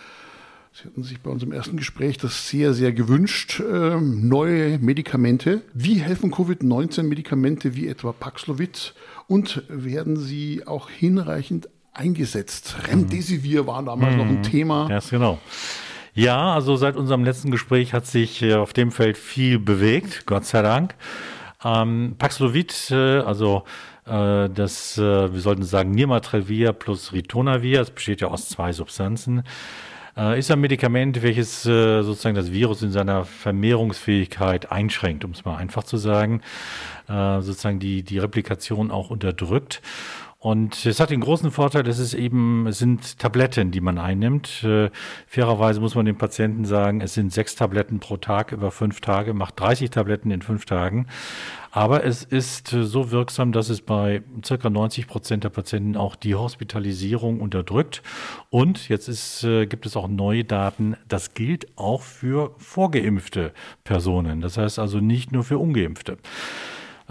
Sie 0.74 0.84
hatten 0.84 1.04
sich 1.04 1.22
bei 1.22 1.32
unserem 1.32 1.54
ersten 1.54 1.78
Gespräch 1.78 2.18
das 2.18 2.50
sehr, 2.50 2.74
sehr 2.74 2.92
gewünscht. 2.92 3.62
Äh, 3.62 4.02
neue 4.02 4.80
Medikamente. 4.80 5.62
Wie 5.74 6.02
helfen 6.02 6.30
Covid-19-Medikamente 6.30 7.78
wie 7.78 7.88
etwa 7.88 8.12
Paxlovid 8.12 8.96
und 9.28 9.64
werden 9.70 10.18
sie 10.18 10.68
auch 10.68 10.90
hinreichend 10.90 11.70
eingesetzt? 11.94 12.76
Remdesivir 12.90 13.66
war 13.66 13.82
damals 13.82 14.12
mhm. 14.12 14.18
noch 14.18 14.28
ein 14.28 14.38
mhm. 14.40 14.44
Thema. 14.44 14.90
Ja, 14.90 15.00
genau. 15.10 15.40
Ja, 16.16 16.54
also 16.54 16.76
seit 16.76 16.96
unserem 16.96 17.24
letzten 17.24 17.50
Gespräch 17.50 17.94
hat 17.94 18.06
sich 18.06 18.44
äh, 18.44 18.54
auf 18.54 18.72
dem 18.72 18.92
Feld 18.92 19.18
viel 19.18 19.58
bewegt, 19.58 20.28
Gott 20.28 20.46
sei 20.46 20.62
Dank. 20.62 20.94
Ähm, 21.66 22.16
Paxlovid, 22.20 22.92
äh, 22.92 23.20
also 23.22 23.64
äh, 24.06 24.48
das, 24.50 24.96
äh, 25.00 25.34
wir 25.34 25.42
sollten 25.42 25.64
sagen, 25.64 25.90
Nirmatrelvir 25.90 26.74
plus 26.74 27.14
Ritonavir, 27.14 27.82
es 27.82 27.90
besteht 27.90 28.22
ja 28.22 28.28
aus 28.28 28.48
zwei 28.48 28.74
Substanzen, 28.74 29.42
äh, 30.16 30.38
ist 30.38 30.52
ein 30.52 30.62
Medikament, 30.62 31.24
welches 31.24 31.64
sozusagen 31.64 32.36
das 32.36 32.52
Virus 32.52 32.84
in 32.84 32.92
seiner 32.92 33.26
Vermehrungsfähigkeit 33.26 34.72
einschränkt, 34.72 35.26
um 35.26 35.32
es 35.32 35.46
mal 35.46 35.58
einfach 35.58 35.84
zu 35.84 35.98
sagen, 35.98 36.42
sozusagen 37.08 37.80
die, 37.80 38.04
die 38.04 38.18
Replikation 38.18 38.90
auch 38.90 39.10
unterdrückt. 39.10 39.82
Und 40.44 40.86
es 40.86 41.00
hat 41.00 41.10
den 41.10 41.22
großen 41.22 41.52
Vorteil, 41.52 41.84
dass 41.84 42.00
es 42.00 42.14
eben, 42.14 42.68
es 42.68 42.78
sind 42.78 43.18
Tabletten, 43.18 43.72
die 43.72 43.80
man 43.80 43.98
einnimmt. 43.98 44.62
Äh, 44.66 44.90
fairerweise 45.26 45.80
muss 45.80 45.96
man 45.96 46.06
dem 46.06 46.18
Patienten 46.18 46.66
sagen, 46.66 47.00
es 47.00 47.14
sind 47.14 47.32
sechs 47.32 47.56
Tabletten 47.56 48.02
pro 48.02 48.18
Tag 48.18 48.52
über 48.52 48.70
fünf 48.70 49.00
Tage, 49.00 49.34
macht 49.34 49.58
30 49.58 49.90
Tabletten 49.90 50.32
in 50.32 50.42
fünf 50.42 50.66
Tagen. 50.66 51.08
Aber 51.72 52.04
es 52.04 52.26
ist 52.26 52.68
so 52.68 53.10
wirksam, 53.12 53.54
dass 53.54 53.70
es 53.70 53.80
bei 53.80 54.22
circa 54.44 54.70
90 54.70 55.08
Prozent 55.08 55.46
der 55.46 55.50
Patienten 55.50 55.96
auch 55.96 56.18
die 56.18 56.36
Hospitalisierung 56.36 57.40
unterdrückt. 57.40 58.04
Und 58.50 58.90
jetzt 58.90 59.08
ist, 59.08 59.46
äh, 59.46 59.66
gibt 59.66 59.86
es 59.86 59.96
auch 59.96 60.10
neue 60.10 60.44
Daten, 60.44 60.98
das 61.08 61.36
gilt 61.36 61.68
auch 61.78 62.02
für 62.02 62.54
vorgeimpfte 62.58 63.54
Personen. 63.86 64.42
Das 64.42 64.58
heißt 64.58 64.78
also 64.78 65.00
nicht 65.00 65.32
nur 65.32 65.46
für 65.46 65.58
ungeimpfte. 65.58 66.18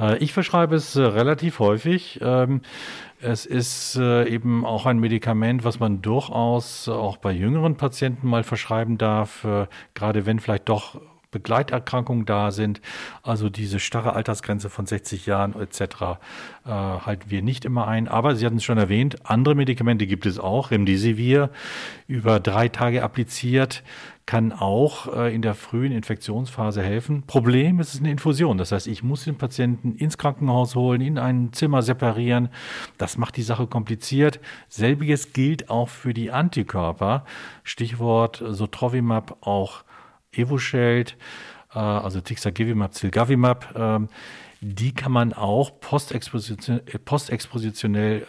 Äh, 0.03 0.19
ich 0.19 0.33
verschreibe 0.33 0.75
es 0.75 0.97
äh, 0.97 1.03
relativ 1.03 1.59
häufig. 1.61 2.19
Ähm, 2.23 2.63
es 3.21 3.47
ist 3.47 3.97
äh, 3.97 4.29
eben 4.29 4.67
auch 4.67 4.85
ein 4.87 4.99
Medikament, 4.99 5.65
was 5.65 5.79
man 5.79 6.03
durchaus 6.03 6.89
auch 6.89 7.17
bei 7.19 7.33
jüngeren 7.33 7.77
Patienten 7.77 8.27
mal 8.29 8.43
verschreiben 8.43 8.99
darf, 8.99 9.47
gerade 9.95 10.27
wenn 10.27 10.41
vielleicht 10.41 10.69
doch 10.69 11.01
Begleiterkrankungen 11.31 12.27
da 12.27 12.51
sind. 12.51 12.81
Also 13.23 13.49
diese 13.49 13.79
starre 13.79 14.15
Altersgrenze 14.15 14.71
von 14.71 14.87
60 14.87 15.25
Jahren 15.25 15.55
etc. 15.55 16.19
Halten 16.65 17.31
wir 17.31 17.43
nicht 17.43 17.65
immer 17.65 17.87
ein. 17.87 18.09
Aber 18.09 18.35
Sie 18.35 18.45
hatten 18.45 18.57
es 18.57 18.65
schon 18.65 18.77
erwähnt, 18.77 19.25
andere 19.25 19.55
Medikamente 19.55 20.07
gibt 20.09 20.27
es 20.27 20.41
auch. 20.41 20.73
Remdesivir 20.73 21.51
über 22.09 22.41
drei 22.41 22.69
Tage 22.69 23.05
appliziert 23.05 23.85
kann 24.27 24.53
auch 24.53 25.15
äh, 25.15 25.35
in 25.35 25.43
der 25.43 25.55
frühen 25.55 25.93
Infektionsphase 25.93 26.83
helfen. 26.83 27.25
Problem 27.27 27.81
ist 27.81 27.95
es 27.95 28.01
eine 28.01 28.11
Infusion. 28.11 28.57
Das 28.57 28.73
heißt, 28.73 28.87
ich 28.87 29.03
muss 29.03 29.25
den 29.25 29.37
Patienten 29.37 29.95
ins 29.97 30.17
Krankenhaus 30.17 30.75
holen, 30.75 31.01
in 31.01 31.19
ein 31.19 31.53
Zimmer 31.53 31.83
separieren. 31.83 32.49
Das 32.99 33.19
macht 33.19 33.37
die 33.37 33.43
Sache 33.43 33.67
kompliziert. 33.67 34.41
Selbiges 34.69 35.33
gilt 35.33 35.71
auch 35.71 35.89
für 35.89 36.15
die 36.15 36.31
Antikörper. 36.31 37.25
Stichwort 37.65 38.43
Sotrovimab, 38.47 39.39
auch 39.41 39.83
Evusheld, 40.33 41.17
äh, 41.75 41.79
also 41.79 42.21
Tixagevimab, 42.21 42.95
Zilgavimab. 42.95 43.77
Äh, 43.77 44.07
die 44.65 44.95
kann 44.95 45.11
man 45.11 45.33
auch 45.33 45.81
postexpositionell, 45.81 46.85
postexpositionell 47.05 48.23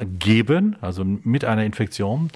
äh, 0.00 0.04
geben, 0.04 0.76
also 0.80 1.04
mit 1.04 1.44
einer 1.44 1.64
Infektion. 1.64 2.30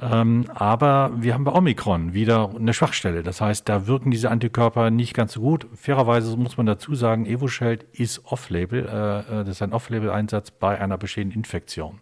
Ähm, 0.00 0.44
aber 0.54 1.10
wir 1.16 1.34
haben 1.34 1.44
bei 1.44 1.52
Omikron 1.52 2.14
wieder 2.14 2.50
eine 2.54 2.72
Schwachstelle. 2.72 3.22
Das 3.22 3.40
heißt, 3.40 3.68
da 3.68 3.86
wirken 3.86 4.10
diese 4.10 4.30
Antikörper 4.30 4.90
nicht 4.90 5.12
ganz 5.12 5.32
so 5.32 5.40
gut. 5.40 5.66
Fairerweise 5.74 6.36
muss 6.36 6.56
man 6.56 6.66
dazu 6.66 6.94
sagen, 6.94 7.26
Evusheld 7.26 7.84
ist 7.92 8.24
Off-Label. 8.24 8.86
Äh, 8.86 9.40
äh, 9.40 9.44
das 9.44 9.48
ist 9.48 9.62
ein 9.62 9.72
Off-Label-Einsatz 9.72 10.52
bei 10.52 10.80
einer 10.80 10.98
bestehenden 10.98 11.38
Infektion. 11.38 11.98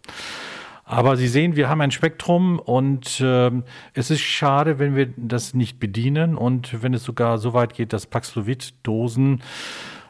Aber 0.89 1.17
Sie 1.17 1.27
sehen, 1.27 1.57
wir 1.57 1.67
haben 1.67 1.81
ein 1.81 1.91
Spektrum 1.91 2.59
und 2.59 3.19
äh, 3.19 3.51
es 3.93 4.09
ist 4.09 4.21
schade, 4.21 4.79
wenn 4.79 4.95
wir 4.95 5.09
das 5.17 5.53
nicht 5.53 5.79
bedienen 5.79 6.37
und 6.37 6.81
wenn 6.81 6.93
es 6.93 7.03
sogar 7.03 7.39
so 7.39 7.53
weit 7.53 7.73
geht, 7.73 7.91
dass 7.91 8.05
Paxlovid-Dosen 8.05 9.41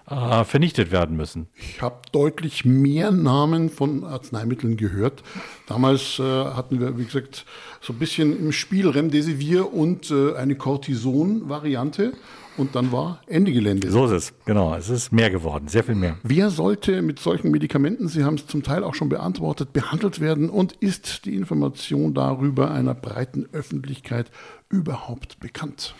äh, 0.10 0.44
vernichtet 0.44 0.92
werden 0.92 1.18
müssen. 1.18 1.48
Ich 1.56 1.82
habe 1.82 1.98
deutlich 2.12 2.66
mehr 2.66 3.12
Namen 3.12 3.70
von 3.70 4.04
Arzneimitteln 4.04 4.78
gehört. 4.78 5.24
Damals 5.68 6.20
äh, 6.20 6.24
hatten 6.24 6.80
wir, 6.80 6.98
wie 6.98 7.06
gesagt, 7.06 7.46
so 7.82 7.94
ein 7.94 8.00
bisschen 8.00 8.38
im 8.38 8.52
Spiel 8.52 8.88
Remdesivir 8.90 9.74
und 9.74 10.10
äh, 10.12 10.36
eine 10.36 10.56
Cortison-Variante. 10.56 12.14
Und 12.58 12.76
dann 12.76 12.92
war 12.92 13.22
Ende 13.28 13.52
Gelände. 13.52 13.92
So 13.92 14.06
ist 14.06 14.12
es, 14.12 14.34
genau. 14.46 14.74
Es 14.74 14.90
ist 14.90 15.12
mehr 15.12 15.30
geworden, 15.30 15.68
sehr 15.68 15.84
viel 15.84 15.94
mehr. 15.94 16.18
Wer 16.24 16.50
sollte 16.50 17.04
mit 17.04 17.20
solchen 17.20 17.52
Medikamenten, 17.52 18.08
Sie 18.08 18.24
haben 18.24 18.34
es 18.34 18.48
zum 18.48 18.64
Teil 18.64 18.84
auch 18.84 18.96
schon 18.96 19.10
beantwortet, 19.10 19.74
behandelt 19.74 20.20
werden? 20.20 20.50
Und 20.50 20.72
ist 20.72 21.26
die 21.26 21.36
Information 21.36 22.16
darüber 22.16 22.72
einer 22.72 22.96
breiten 22.96 23.48
Öffentlichkeit 23.52 24.32
überhaupt 24.70 25.40
bekannt? 25.40 25.94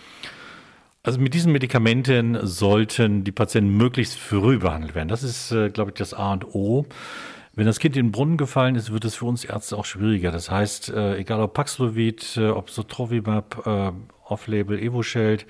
Also 1.08 1.22
mit 1.22 1.34
diesen 1.34 1.54
Medikamenten 1.54 2.38
sollten 2.46 3.24
die 3.24 3.32
Patienten 3.32 3.78
möglichst 3.78 4.20
früh 4.20 4.58
behandelt 4.58 4.94
werden. 4.94 5.08
Das 5.08 5.24
ist, 5.24 5.54
äh, 5.54 5.70
glaube 5.70 5.92
ich, 5.92 5.96
das 5.96 6.14
A 6.14 6.34
und 6.34 6.54
O. 6.54 6.86
Wenn 7.56 7.66
das 7.66 7.80
Kind 7.80 7.96
in 7.96 8.08
den 8.08 8.12
Brunnen 8.12 8.36
gefallen 8.36 8.76
ist, 8.76 8.92
wird 8.92 9.06
es 9.06 9.16
für 9.16 9.24
uns 9.24 9.46
Ärzte 9.46 9.78
auch 9.78 9.86
schwieriger. 9.86 10.32
Das 10.34 10.52
heißt, 10.52 10.90
äh, 10.90 11.16
egal 11.16 11.40
ob 11.40 11.54
Paxlovid, 11.54 12.36
äh, 12.36 12.50
ob 12.50 12.70
Sotrovimab, 12.70 13.96
Off-Label, 14.26 14.78
Evusheld, 14.78 15.46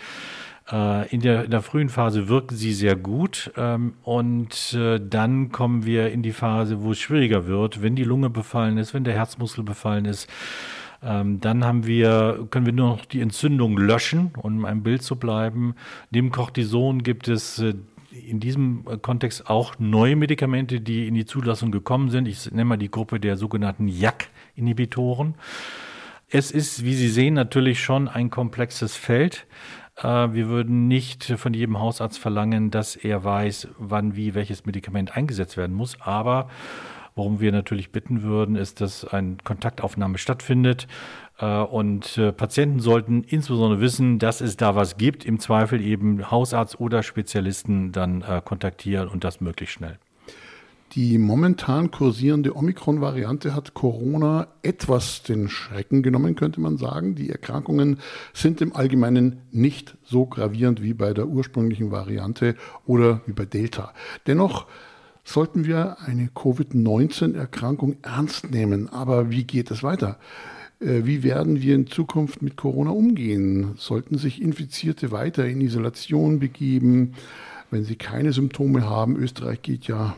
äh, 0.72 1.10
in 1.10 1.22
der, 1.22 1.46
in 1.46 1.50
der 1.50 1.64
frühen 1.64 1.90
Phase 1.90 2.28
wirken 2.28 2.56
sie 2.56 2.74
sehr 2.74 2.96
gut 2.96 3.52
ähm, 3.58 3.96
und 4.04 4.78
dann 4.78 5.52
kommen 5.52 5.88
wir 5.88 6.12
in 6.12 6.22
die 6.22 6.34
Phase, 6.34 6.84
wo 6.84 6.92
es 6.92 7.00
schwieriger 7.00 7.48
wird, 7.48 7.82
wenn 7.82 7.96
die 7.96 8.04
Lunge 8.04 8.30
befallen 8.30 8.78
ist, 8.78 8.94
wenn 8.94 9.06
der 9.06 9.16
Herzmuskel 9.16 9.64
befallen 9.64 10.06
ist 10.06 10.30
ähm, 11.04 11.39
dann 11.39 11.63
haben 11.63 11.86
wir, 11.86 12.48
können 12.50 12.66
wir 12.66 12.74
nur 12.74 12.89
noch 12.89 13.06
die 13.06 13.22
Entzündung 13.22 13.77
löschen, 13.77 14.32
um 14.42 14.66
im 14.66 14.84
Bild 14.84 15.04
zu 15.04 15.16
bleiben. 15.16 15.75
Neben 16.12 16.32
Cortison 16.32 17.04
gibt 17.04 17.27
es 17.27 17.60
äh, 17.60 17.75
in 18.12 18.39
diesem 18.39 18.84
Kontext 19.01 19.50
auch 19.50 19.75
neue 19.80 20.16
Medikamente, 20.16 20.82
die 20.82 21.08
in 21.08 21.13
die 21.13 21.25
Zulassung 21.25 21.72
gekommen 21.72 22.10
sind. 22.10 22.27
Ich 22.27 22.50
nenne 22.50 22.66
mal 22.66 22.77
die 22.77 22.89
Gruppe 22.89 23.20
der 23.20 23.38
sogenannten 23.38 23.88
JAK-Inhibitoren. 23.88 25.36
Es 26.30 26.51
ist, 26.51 26.84
wie 26.84 26.94
Sie 26.94 27.10
sehen, 27.10 27.36
natürlich 27.36 27.82
schon 27.82 28.08
ein 28.08 28.30
komplexes 28.30 28.96
Feld. 28.96 29.46
Äh, 29.98 30.04
wir 30.04 30.48
würden 30.48 30.88
nicht 30.88 31.24
von 31.24 31.54
jedem 31.54 31.80
Hausarzt 31.80 32.20
verlangen, 32.20 32.72
dass 32.72 32.96
er 32.96 33.24
weiß, 33.24 33.70
wann 33.77 34.16
wie 34.16 34.34
welches 34.34 34.66
Medikament 34.66 35.16
eingesetzt 35.16 35.58
werden 35.58 35.75
muss. 35.75 36.00
Aber 36.01 36.50
worum 37.17 37.39
wir 37.39 37.51
natürlich 37.51 37.91
bitten 37.91 38.21
würden, 38.21 38.55
ist, 38.55 38.81
dass 38.81 39.05
eine 39.05 39.38
Kontaktaufnahme 39.43 40.17
stattfindet. 40.17 40.88
Äh, 41.39 41.59
und 41.62 42.17
äh, 42.17 42.31
Patienten 42.31 42.79
sollten 42.79 43.24
insbesondere 43.24 43.81
wissen, 43.81 44.19
dass 44.19 44.41
es 44.41 44.57
da 44.57 44.75
was 44.75 44.97
gibt. 44.97 45.25
Im 45.25 45.39
Zweifel 45.39 45.81
eben 45.81 46.31
Hausarzt 46.31 46.79
oder 46.79 47.03
Spezialisten 47.03 47.91
dann 47.91 48.24
kontaktieren 48.45 49.07
und 49.07 49.24
das 49.24 49.41
möglichst 49.41 49.75
schnell. 49.75 49.97
Die 50.93 51.17
momentan 51.17 51.91
kursierende 51.91 52.55
Omikron-Variante 52.55 53.53
hat 53.53 53.74
Corona 53.74 54.47
etwas 54.62 55.21
den 55.21 55.50
Schrecken 55.50 56.01
genommen, 56.01 56.36
könnte 56.36 56.62
man 56.62 56.77
sagen. 56.77 57.13
Die 57.13 57.29
Erkrankungen 57.29 58.00
sind 58.33 58.62
im 58.62 58.74
Allgemeinen 58.74 59.41
nicht 59.51 59.97
so 60.03 60.25
gravierend 60.25 60.81
wie 60.81 60.93
bei 60.93 61.13
der 61.13 61.27
ursprünglichen 61.27 61.91
Variante 61.91 62.55
oder 62.86 63.21
wie 63.25 63.33
bei 63.33 63.45
Delta. 63.45 63.93
Dennoch 64.27 64.65
sollten 65.27 65.65
wir 65.65 65.98
eine 66.00 66.29
Covid-19-Erkrankung 66.29 67.98
ernst 68.01 68.50
nehmen. 68.50 68.88
Aber 68.88 69.29
wie 69.29 69.43
geht 69.43 69.72
es 69.72 69.84
weiter? 69.84 70.17
Äh, 70.79 71.01
wie 71.03 71.22
werden 71.22 71.62
wir 71.62 71.75
in 71.75 71.88
Zukunft 71.88 72.41
mit 72.41 72.55
Corona 72.55 72.91
umgehen? 72.91 73.74
Sollten 73.77 74.17
sich 74.17 74.41
Infizierte 74.41 75.12
weiter 75.12 75.46
in 75.46 75.60
Isolation 75.60 76.39
begeben, 76.39 77.13
wenn 77.72 77.84
sie 77.84 77.98
keine 77.98 78.31
Symptome 78.31 78.89
haben? 78.89 79.17
Österreich 79.17 79.62
geht 79.62 79.86
ja 79.88 80.15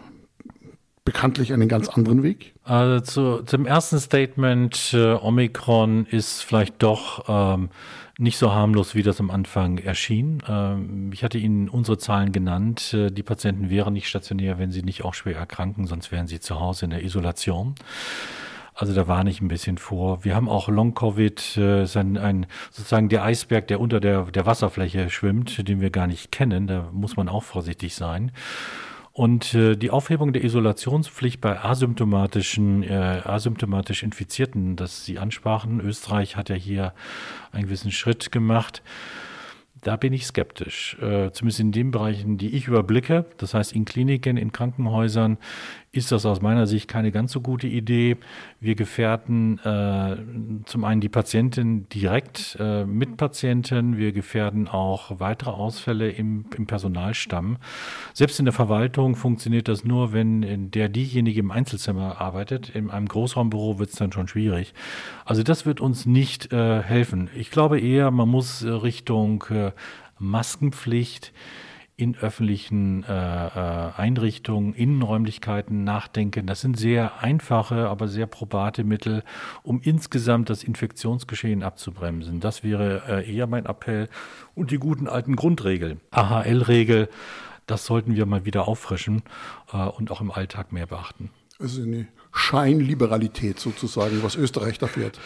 bekanntlich 1.05 1.53
einen 1.53 1.67
ganz 1.67 1.89
anderen 1.89 2.21
Weg? 2.21 2.53
Also 2.63 2.99
zu, 2.99 3.43
zum 3.45 3.65
ersten 3.65 3.99
Statement, 3.99 4.91
äh, 4.93 5.13
Omikron 5.13 6.05
ist 6.05 6.43
vielleicht 6.43 6.83
doch 6.83 7.25
ähm, 7.27 7.69
nicht 8.19 8.37
so 8.37 8.51
harmlos, 8.53 8.95
wie 8.95 9.03
das 9.03 9.19
am 9.21 9.31
Anfang 9.31 9.77
erschien. 9.77 10.43
Ähm, 10.47 11.11
ich 11.13 11.23
hatte 11.23 11.37
Ihnen 11.37 11.69
unsere 11.69 11.97
Zahlen 11.97 12.33
genannt. 12.33 12.93
Äh, 12.93 13.11
die 13.11 13.23
Patienten 13.23 13.69
wären 13.69 13.93
nicht 13.93 14.09
stationär, 14.09 14.59
wenn 14.59 14.71
sie 14.71 14.83
nicht 14.83 15.05
auch 15.05 15.13
schwer 15.13 15.37
erkranken, 15.37 15.87
sonst 15.87 16.11
wären 16.11 16.27
sie 16.27 16.41
zu 16.41 16.59
Hause 16.59 16.85
in 16.85 16.91
der 16.91 17.03
Isolation. 17.03 17.75
Also 18.75 18.93
da 18.93 19.07
warne 19.07 19.29
ich 19.29 19.41
ein 19.41 19.47
bisschen 19.47 19.77
vor. 19.77 20.23
Wir 20.25 20.35
haben 20.35 20.49
auch 20.49 20.67
Long-Covid, 20.67 21.57
äh, 21.57 21.85
ein, 21.95 22.17
ein, 22.17 22.45
sozusagen 22.71 23.07
der 23.07 23.23
Eisberg, 23.23 23.67
der 23.67 23.79
unter 23.79 24.01
der, 24.01 24.23
der 24.23 24.45
Wasserfläche 24.45 25.09
schwimmt, 25.09 25.67
den 25.67 25.79
wir 25.79 25.89
gar 25.89 26.07
nicht 26.07 26.31
kennen. 26.31 26.67
Da 26.67 26.89
muss 26.91 27.15
man 27.15 27.29
auch 27.29 27.43
vorsichtig 27.43 27.95
sein. 27.95 28.33
Und 29.19 29.53
äh, 29.53 29.75
die 29.75 29.89
Aufhebung 29.91 30.31
der 30.31 30.45
Isolationspflicht 30.45 31.41
bei 31.41 31.59
asymptomatischen, 31.59 32.83
äh, 32.83 33.19
asymptomatisch 33.25 34.01
Infizierten, 34.01 34.77
das 34.77 35.03
Sie 35.03 35.19
ansprachen, 35.19 35.81
Österreich 35.81 36.37
hat 36.37 36.47
ja 36.47 36.55
hier 36.55 36.93
einen 37.51 37.65
gewissen 37.65 37.91
Schritt 37.91 38.31
gemacht. 38.31 38.81
Da 39.81 39.97
bin 39.97 40.13
ich 40.13 40.25
skeptisch. 40.25 40.97
Äh, 41.01 41.31
zumindest 41.33 41.59
in 41.59 41.73
den 41.73 41.91
Bereichen, 41.91 42.37
die 42.37 42.55
ich 42.55 42.69
überblicke, 42.69 43.25
das 43.35 43.53
heißt 43.53 43.73
in 43.73 43.83
Kliniken, 43.83 44.37
in 44.37 44.53
Krankenhäusern, 44.53 45.37
ist 45.91 46.11
das 46.11 46.25
aus 46.25 46.41
meiner 46.41 46.67
Sicht 46.67 46.87
keine 46.87 47.11
ganz 47.11 47.31
so 47.31 47.41
gute 47.41 47.65
Idee. 47.67 48.17
Wir 48.59 48.75
gefährden 48.75 49.57
äh, 49.59 50.17
zum 50.65 50.83
einen 50.83 51.01
die 51.01 51.09
Patientin 51.09 51.89
direkt 51.89 52.57
äh, 52.59 52.85
mit 52.85 53.17
Patienten, 53.17 53.97
wir 53.97 54.11
gefährden 54.11 54.67
auch 54.67 55.19
weitere 55.19 55.49
Ausfälle 55.49 56.11
im, 56.11 56.45
im 56.55 56.67
Personalstamm. 56.67 57.57
Selbst 58.13 58.37
in 58.39 58.45
der 58.45 58.53
Verwaltung 58.53 59.15
funktioniert 59.15 59.67
das 59.67 59.83
nur, 59.83 60.13
wenn 60.13 60.69
der 60.69 60.89
diejenige 60.89 61.39
im 61.39 61.49
Einzelzimmer 61.49 62.21
arbeitet. 62.21 62.69
In 62.69 62.91
einem 62.91 63.07
Großraumbüro 63.07 63.79
wird 63.79 63.89
es 63.89 63.95
dann 63.95 64.11
schon 64.11 64.27
schwierig. 64.27 64.73
Also 65.25 65.41
das 65.41 65.65
wird 65.65 65.81
uns 65.81 66.05
nicht 66.05 66.53
äh, 66.53 66.83
helfen. 66.83 67.29
Ich 67.35 67.49
glaube 67.49 67.79
eher, 67.79 68.11
man 68.11 68.29
muss 68.29 68.63
Richtung 68.63 69.43
äh, 69.49 69.71
Maskenpflicht 70.19 71.33
in 71.99 72.15
öffentlichen 72.17 73.03
äh, 73.03 73.47
äh, 73.47 73.91
Einrichtungen, 73.97 74.73
Innenräumlichkeiten 74.73 75.83
nachdenken. 75.83 76.47
Das 76.47 76.61
sind 76.61 76.79
sehr 76.79 77.21
einfache, 77.21 77.89
aber 77.89 78.07
sehr 78.07 78.25
probate 78.25 78.85
Mittel, 78.85 79.23
um 79.63 79.81
insgesamt 79.81 80.49
das 80.49 80.63
Infektionsgeschehen 80.63 81.61
abzubremsen. 81.61 82.39
Das 82.39 82.63
wäre 82.63 83.03
äh, 83.07 83.35
eher 83.35 83.47
mein 83.47 83.65
Appell. 83.65 84.07
Und 84.55 84.71
die 84.71 84.77
guten 84.77 85.07
alten 85.07 85.35
Grundregeln, 85.35 85.99
AHL-Regel, 86.11 87.09
das 87.67 87.85
sollten 87.85 88.15
wir 88.15 88.25
mal 88.25 88.45
wieder 88.45 88.67
auffrischen 88.67 89.21
äh, 89.73 89.77
und 89.77 90.09
auch 90.09 90.21
im 90.21 90.31
Alltag 90.31 90.71
mehr 90.71 90.87
beachten. 90.87 91.31
Also 91.59 91.81
eine 91.81 92.07
Scheinliberalität 92.31 93.59
sozusagen, 93.59 94.23
was 94.23 94.35
Österreich 94.35 94.79
da 94.79 94.87
fährt. 94.87 95.19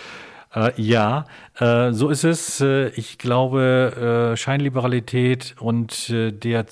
Äh, 0.53 0.71
ja, 0.81 1.25
äh, 1.59 1.91
so 1.93 2.09
ist 2.09 2.23
es. 2.23 2.61
Äh, 2.61 2.89
ich 2.89 3.17
glaube, 3.17 4.31
äh, 4.33 4.37
Scheinliberalität 4.37 5.55
und 5.59 6.09
äh, 6.09 6.31
der, 6.31 6.65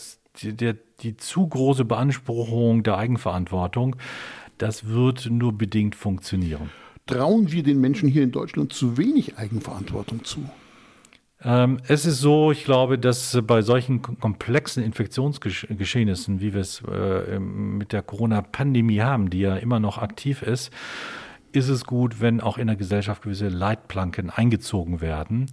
der, 0.44 0.76
die 1.02 1.18
zu 1.18 1.48
große 1.48 1.86
Beanspruchung 1.86 2.84
der 2.84 2.98
Eigenverantwortung, 2.98 3.96
das 4.58 4.88
wird 4.88 5.30
nur 5.32 5.58
bedingt 5.58 5.96
funktionieren. 5.96 6.70
Trauen 7.08 7.52
wir 7.52 7.64
den 7.64 7.82
Menschen 7.82 8.08
hier 8.08 8.24
in 8.24 8.32
Deutschland 8.32 8.72
zu 8.72 8.98
wenig 8.98 9.38
Eigenverantwortung 9.38 10.24
zu? 10.24 10.48
Ähm, 11.44 11.80
es 11.88 12.06
ist 12.06 12.20
so, 12.20 12.52
ich 12.52 12.66
glaube, 12.66 13.00
dass 13.00 13.40
bei 13.48 13.64
solchen 13.64 14.04
komplexen 14.04 14.84
Infektionsgeschehnissen, 14.84 16.40
wie 16.40 16.54
wir 16.54 16.62
es 16.62 16.84
mit 17.40 17.94
der 17.94 18.04
Corona-Pandemie 18.04 19.02
haben, 19.02 19.32
die 19.32 19.40
ja 19.40 19.56
immer 19.56 19.80
noch 19.80 19.98
aktiv 19.98 20.44
ist, 20.44 20.72
ist 21.54 21.70
es 21.70 21.86
gut, 21.86 22.22
wenn 22.22 22.42
auch 22.42 22.58
in 22.58 22.68
der 22.68 22.76
Gesellschaft 22.76 23.24
gewisse 23.24 23.50
Leitplanken 23.50 24.30
eingezogen 24.30 25.02
werden. 25.02 25.48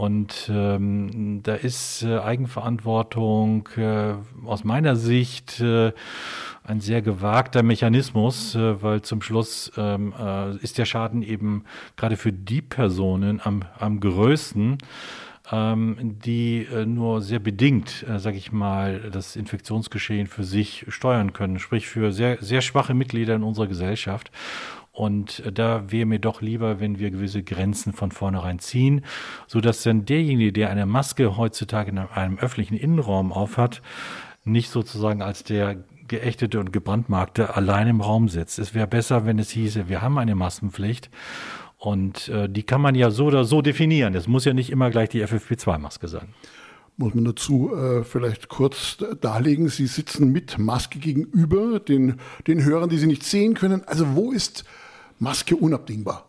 Und 0.00 0.50
ähm, 0.50 1.42
da 1.42 1.54
ist 1.54 2.02
äh, 2.04 2.18
Eigenverantwortung 2.20 3.68
äh, 3.76 4.14
aus 4.46 4.64
meiner 4.64 4.96
Sicht 4.96 5.60
äh, 5.60 5.92
ein 6.64 6.80
sehr 6.80 7.02
gewagter 7.02 7.62
Mechanismus, 7.62 8.54
äh, 8.54 8.82
weil 8.82 9.02
zum 9.02 9.20
Schluss 9.20 9.70
ähm, 9.76 10.14
äh, 10.18 10.56
ist 10.58 10.78
der 10.78 10.86
Schaden 10.86 11.22
eben 11.22 11.64
gerade 11.96 12.16
für 12.16 12.32
die 12.32 12.62
Personen 12.62 13.42
am, 13.44 13.64
am 13.78 14.00
größten, 14.00 14.78
ähm, 15.52 15.96
die 16.24 16.66
äh, 16.72 16.86
nur 16.86 17.20
sehr 17.20 17.40
bedingt, 17.40 18.06
äh, 18.08 18.18
sage 18.18 18.36
ich 18.36 18.52
mal, 18.52 19.10
das 19.10 19.36
Infektionsgeschehen 19.36 20.28
für 20.28 20.44
sich 20.44 20.86
steuern 20.88 21.32
können, 21.32 21.58
sprich 21.58 21.88
für 21.88 22.12
sehr, 22.12 22.38
sehr 22.40 22.60
schwache 22.60 22.94
Mitglieder 22.94 23.34
in 23.34 23.42
unserer 23.42 23.66
Gesellschaft. 23.66 24.30
Und 25.00 25.42
da 25.54 25.90
wäre 25.90 26.04
mir 26.04 26.18
doch 26.18 26.42
lieber, 26.42 26.78
wenn 26.78 26.98
wir 26.98 27.10
gewisse 27.10 27.42
Grenzen 27.42 27.94
von 27.94 28.10
vornherein 28.10 28.58
ziehen, 28.58 29.02
sodass 29.46 29.82
dann 29.82 30.04
derjenige, 30.04 30.52
der 30.52 30.68
eine 30.68 30.84
Maske 30.84 31.38
heutzutage 31.38 31.90
in 31.90 31.96
einem 31.96 32.38
öffentlichen 32.38 32.76
Innenraum 32.76 33.32
aufhat, 33.32 33.80
nicht 34.44 34.68
sozusagen 34.68 35.22
als 35.22 35.42
der 35.42 35.82
geächtete 36.06 36.60
und 36.60 36.70
gebrandmarkte 36.70 37.56
allein 37.56 37.88
im 37.88 38.02
Raum 38.02 38.28
sitzt. 38.28 38.58
Es 38.58 38.74
wäre 38.74 38.86
besser, 38.86 39.24
wenn 39.24 39.38
es 39.38 39.48
hieße, 39.48 39.88
wir 39.88 40.02
haben 40.02 40.18
eine 40.18 40.34
Maskenpflicht 40.34 41.08
und 41.78 42.28
äh, 42.28 42.50
die 42.50 42.64
kann 42.64 42.82
man 42.82 42.94
ja 42.94 43.10
so 43.10 43.24
oder 43.24 43.44
so 43.44 43.62
definieren. 43.62 44.14
Es 44.14 44.28
muss 44.28 44.44
ja 44.44 44.52
nicht 44.52 44.68
immer 44.68 44.90
gleich 44.90 45.08
die 45.08 45.24
FFP2-Maske 45.24 46.08
sein 46.08 46.28
muss 46.98 47.14
man 47.14 47.24
dazu 47.24 47.74
äh, 47.74 48.04
vielleicht 48.04 48.50
kurz 48.50 48.98
darlegen. 49.22 49.70
Sie 49.70 49.86
sitzen 49.86 50.32
mit 50.32 50.58
Maske 50.58 50.98
gegenüber 50.98 51.80
den, 51.80 52.16
den 52.46 52.62
Hörern, 52.62 52.90
die 52.90 52.98
Sie 52.98 53.06
nicht 53.06 53.24
sehen 53.24 53.54
können. 53.54 53.82
Also 53.86 54.14
wo 54.14 54.32
ist 54.32 54.66
Maske 55.20 55.54
unabdingbar? 55.54 56.24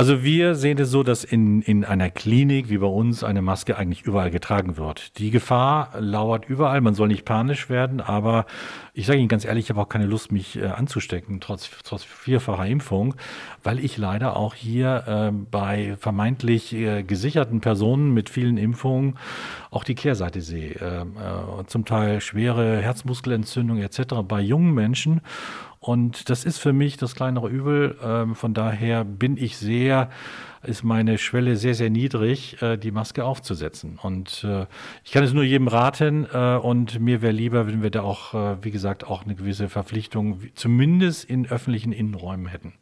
Also 0.00 0.22
wir 0.22 0.54
sehen 0.54 0.78
es 0.78 0.90
so, 0.90 1.02
dass 1.02 1.24
in, 1.24 1.60
in 1.60 1.84
einer 1.84 2.08
Klinik 2.08 2.70
wie 2.70 2.78
bei 2.78 2.86
uns 2.86 3.22
eine 3.22 3.42
Maske 3.42 3.76
eigentlich 3.76 4.00
überall 4.00 4.30
getragen 4.30 4.78
wird. 4.78 5.18
Die 5.18 5.30
Gefahr 5.30 5.90
lauert 5.98 6.48
überall, 6.48 6.80
man 6.80 6.94
soll 6.94 7.08
nicht 7.08 7.26
panisch 7.26 7.68
werden, 7.68 8.00
aber 8.00 8.46
ich 8.94 9.04
sage 9.04 9.18
Ihnen 9.18 9.28
ganz 9.28 9.44
ehrlich, 9.44 9.66
ich 9.66 9.70
habe 9.70 9.82
auch 9.82 9.90
keine 9.90 10.06
Lust, 10.06 10.32
mich 10.32 10.56
äh, 10.56 10.68
anzustecken, 10.68 11.40
trotz, 11.40 11.68
trotz 11.84 12.04
vierfacher 12.04 12.64
Impfung, 12.64 13.14
weil 13.62 13.78
ich 13.78 13.98
leider 13.98 14.36
auch 14.36 14.54
hier 14.54 15.04
äh, 15.06 15.32
bei 15.50 15.98
vermeintlich 16.00 16.72
äh, 16.72 17.02
gesicherten 17.02 17.60
Personen 17.60 18.14
mit 18.14 18.30
vielen 18.30 18.56
Impfungen 18.56 19.18
auch 19.70 19.84
die 19.84 19.96
Kehrseite 19.96 20.40
sehe. 20.40 20.76
Äh, 20.76 21.02
äh, 21.02 21.66
zum 21.66 21.84
Teil 21.84 22.22
schwere 22.22 22.78
Herzmuskelentzündung 22.80 23.82
etc. 23.82 24.14
bei 24.26 24.40
jungen 24.40 24.72
Menschen. 24.72 25.20
Und 25.80 26.28
das 26.28 26.44
ist 26.44 26.58
für 26.58 26.74
mich 26.74 26.98
das 26.98 27.14
kleinere 27.14 27.48
Übel. 27.48 27.96
Ähm, 28.04 28.34
von 28.34 28.52
daher 28.52 29.02
bin 29.02 29.38
ich 29.38 29.56
sehr, 29.56 30.10
ist 30.62 30.84
meine 30.84 31.16
Schwelle 31.16 31.56
sehr, 31.56 31.74
sehr 31.74 31.88
niedrig, 31.88 32.60
äh, 32.60 32.76
die 32.76 32.90
Maske 32.90 33.24
aufzusetzen. 33.24 33.98
Und 34.02 34.44
äh, 34.44 34.66
ich 35.04 35.12
kann 35.12 35.24
es 35.24 35.32
nur 35.32 35.42
jedem 35.42 35.68
raten. 35.68 36.26
Äh, 36.30 36.56
und 36.56 37.00
mir 37.00 37.22
wäre 37.22 37.32
lieber, 37.32 37.66
wenn 37.66 37.82
wir 37.82 37.90
da 37.90 38.02
auch, 38.02 38.34
wie 38.62 38.70
gesagt, 38.70 39.06
auch 39.06 39.24
eine 39.24 39.34
gewisse 39.34 39.70
Verpflichtung, 39.70 40.40
zumindest 40.54 41.24
in 41.24 41.46
öffentlichen 41.46 41.92
Innenräumen 41.92 42.46
hätten. 42.46 42.74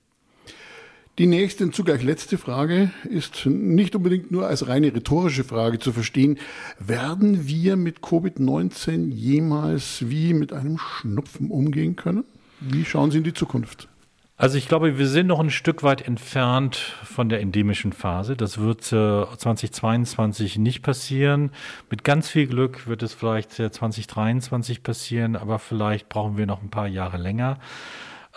Die 1.18 1.26
nächste 1.26 1.64
und 1.64 1.74
zugleich 1.74 2.02
letzte 2.02 2.36
Frage 2.38 2.90
ist 3.08 3.46
nicht 3.46 3.94
unbedingt 3.94 4.30
nur 4.30 4.46
als 4.46 4.68
reine 4.68 4.94
rhetorische 4.94 5.44
Frage 5.44 5.78
zu 5.78 5.92
verstehen. 5.92 6.38
Werden 6.78 7.46
wir 7.46 7.76
mit 7.76 8.00
Covid-19 8.00 9.10
jemals 9.12 10.08
wie 10.08 10.34
mit 10.34 10.52
einem 10.52 10.78
Schnupfen 10.78 11.50
umgehen 11.50 11.96
können? 11.96 12.24
Wie 12.60 12.84
schauen 12.84 13.10
Sie 13.10 13.18
in 13.18 13.24
die 13.24 13.34
Zukunft? 13.34 13.88
Also 14.36 14.56
ich 14.56 14.68
glaube, 14.68 14.98
wir 14.98 15.08
sind 15.08 15.26
noch 15.26 15.40
ein 15.40 15.50
Stück 15.50 15.82
weit 15.82 16.00
entfernt 16.00 16.76
von 16.76 17.28
der 17.28 17.40
endemischen 17.40 17.92
Phase. 17.92 18.36
Das 18.36 18.58
wird 18.58 18.92
äh, 18.92 19.26
2022 19.36 20.58
nicht 20.58 20.82
passieren. 20.82 21.50
Mit 21.90 22.04
ganz 22.04 22.28
viel 22.28 22.46
Glück 22.46 22.86
wird 22.86 23.02
es 23.02 23.14
vielleicht 23.14 23.58
äh, 23.58 23.72
2023 23.72 24.84
passieren, 24.84 25.34
aber 25.34 25.58
vielleicht 25.58 26.08
brauchen 26.08 26.36
wir 26.36 26.46
noch 26.46 26.62
ein 26.62 26.70
paar 26.70 26.86
Jahre 26.86 27.16
länger. 27.16 27.58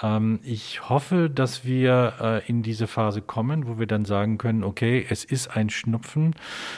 Ähm, 0.01 0.39
ich 0.43 0.89
hoffe, 0.89 1.29
dass 1.29 1.65
wir 1.65 2.13
äh, 2.19 2.49
in 2.49 2.63
diese 2.63 2.87
Phase 2.87 3.21
kommen, 3.21 3.67
wo 3.67 3.79
wir 3.79 3.87
dann 3.87 4.05
sagen 4.05 4.37
können, 4.37 4.63
okay, 4.63 5.05
es 5.09 5.23
ist 5.23 5.55
ein 5.55 5.69
Schnupfen. 5.69 6.35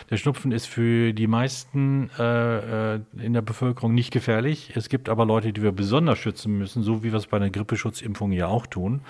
Der 0.09 0.17
Schnupfen 0.17 0.51
ist 0.51 0.67
für 0.67 1.13
die 1.13 1.27
meisten 1.27 2.09
äh, 2.17 2.95
äh, 2.95 2.99
in 3.19 3.33
der 3.33 3.41
Bevölkerung 3.41 3.93
nicht 3.93 4.11
gefährlich. 4.11 4.73
Es 4.75 4.89
gibt 4.89 5.09
aber 5.09 5.25
Leute, 5.25 5.53
die 5.53 5.61
wir 5.61 5.71
besonders 5.71 6.19
schützen 6.19 6.57
müssen, 6.57 6.83
so 6.83 7.03
wie 7.03 7.11
wir 7.11 7.17
es 7.17 7.27
bei 7.27 7.37
einer 7.37 7.49
Grippeschutzimpfung 7.49 8.31
ja 8.31 8.47
auch 8.47 8.67
tun. 8.67 9.01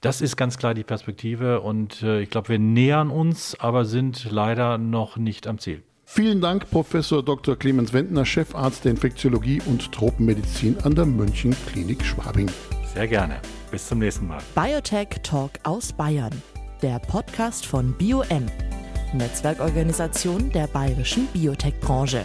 Das 0.00 0.20
ist 0.20 0.36
ganz 0.36 0.58
klar 0.58 0.74
die 0.74 0.84
Perspektive 0.84 1.62
und 1.62 2.02
ich 2.02 2.28
glaube, 2.28 2.50
wir 2.50 2.58
nähern 2.58 3.08
uns, 3.08 3.58
aber 3.58 3.86
sind 3.86 4.30
leider 4.30 4.76
noch 4.76 5.16
nicht 5.16 5.46
am 5.46 5.58
Ziel. 5.58 5.82
Vielen 6.04 6.42
Dank, 6.42 6.70
Professor 6.70 7.22
Dr. 7.24 7.56
Clemens 7.56 7.94
Wendner, 7.94 8.26
Chefarzt 8.26 8.84
der 8.84 8.90
Infektiologie 8.90 9.62
und 9.64 9.90
Tropenmedizin 9.92 10.76
an 10.82 10.94
der 10.94 11.06
München 11.06 11.56
Klinik 11.66 12.04
Schwabing. 12.04 12.50
Sehr 12.94 13.08
gerne. 13.08 13.40
Bis 13.72 13.88
zum 13.88 13.98
nächsten 13.98 14.28
Mal. 14.28 14.40
Biotech 14.54 15.08
Talk 15.24 15.50
aus 15.64 15.92
Bayern. 15.92 16.30
Der 16.80 17.00
Podcast 17.00 17.66
von 17.66 17.92
BioM, 17.98 18.46
Netzwerkorganisation 19.12 20.50
der 20.52 20.68
bayerischen 20.68 21.26
Biotech-Branche. 21.28 22.24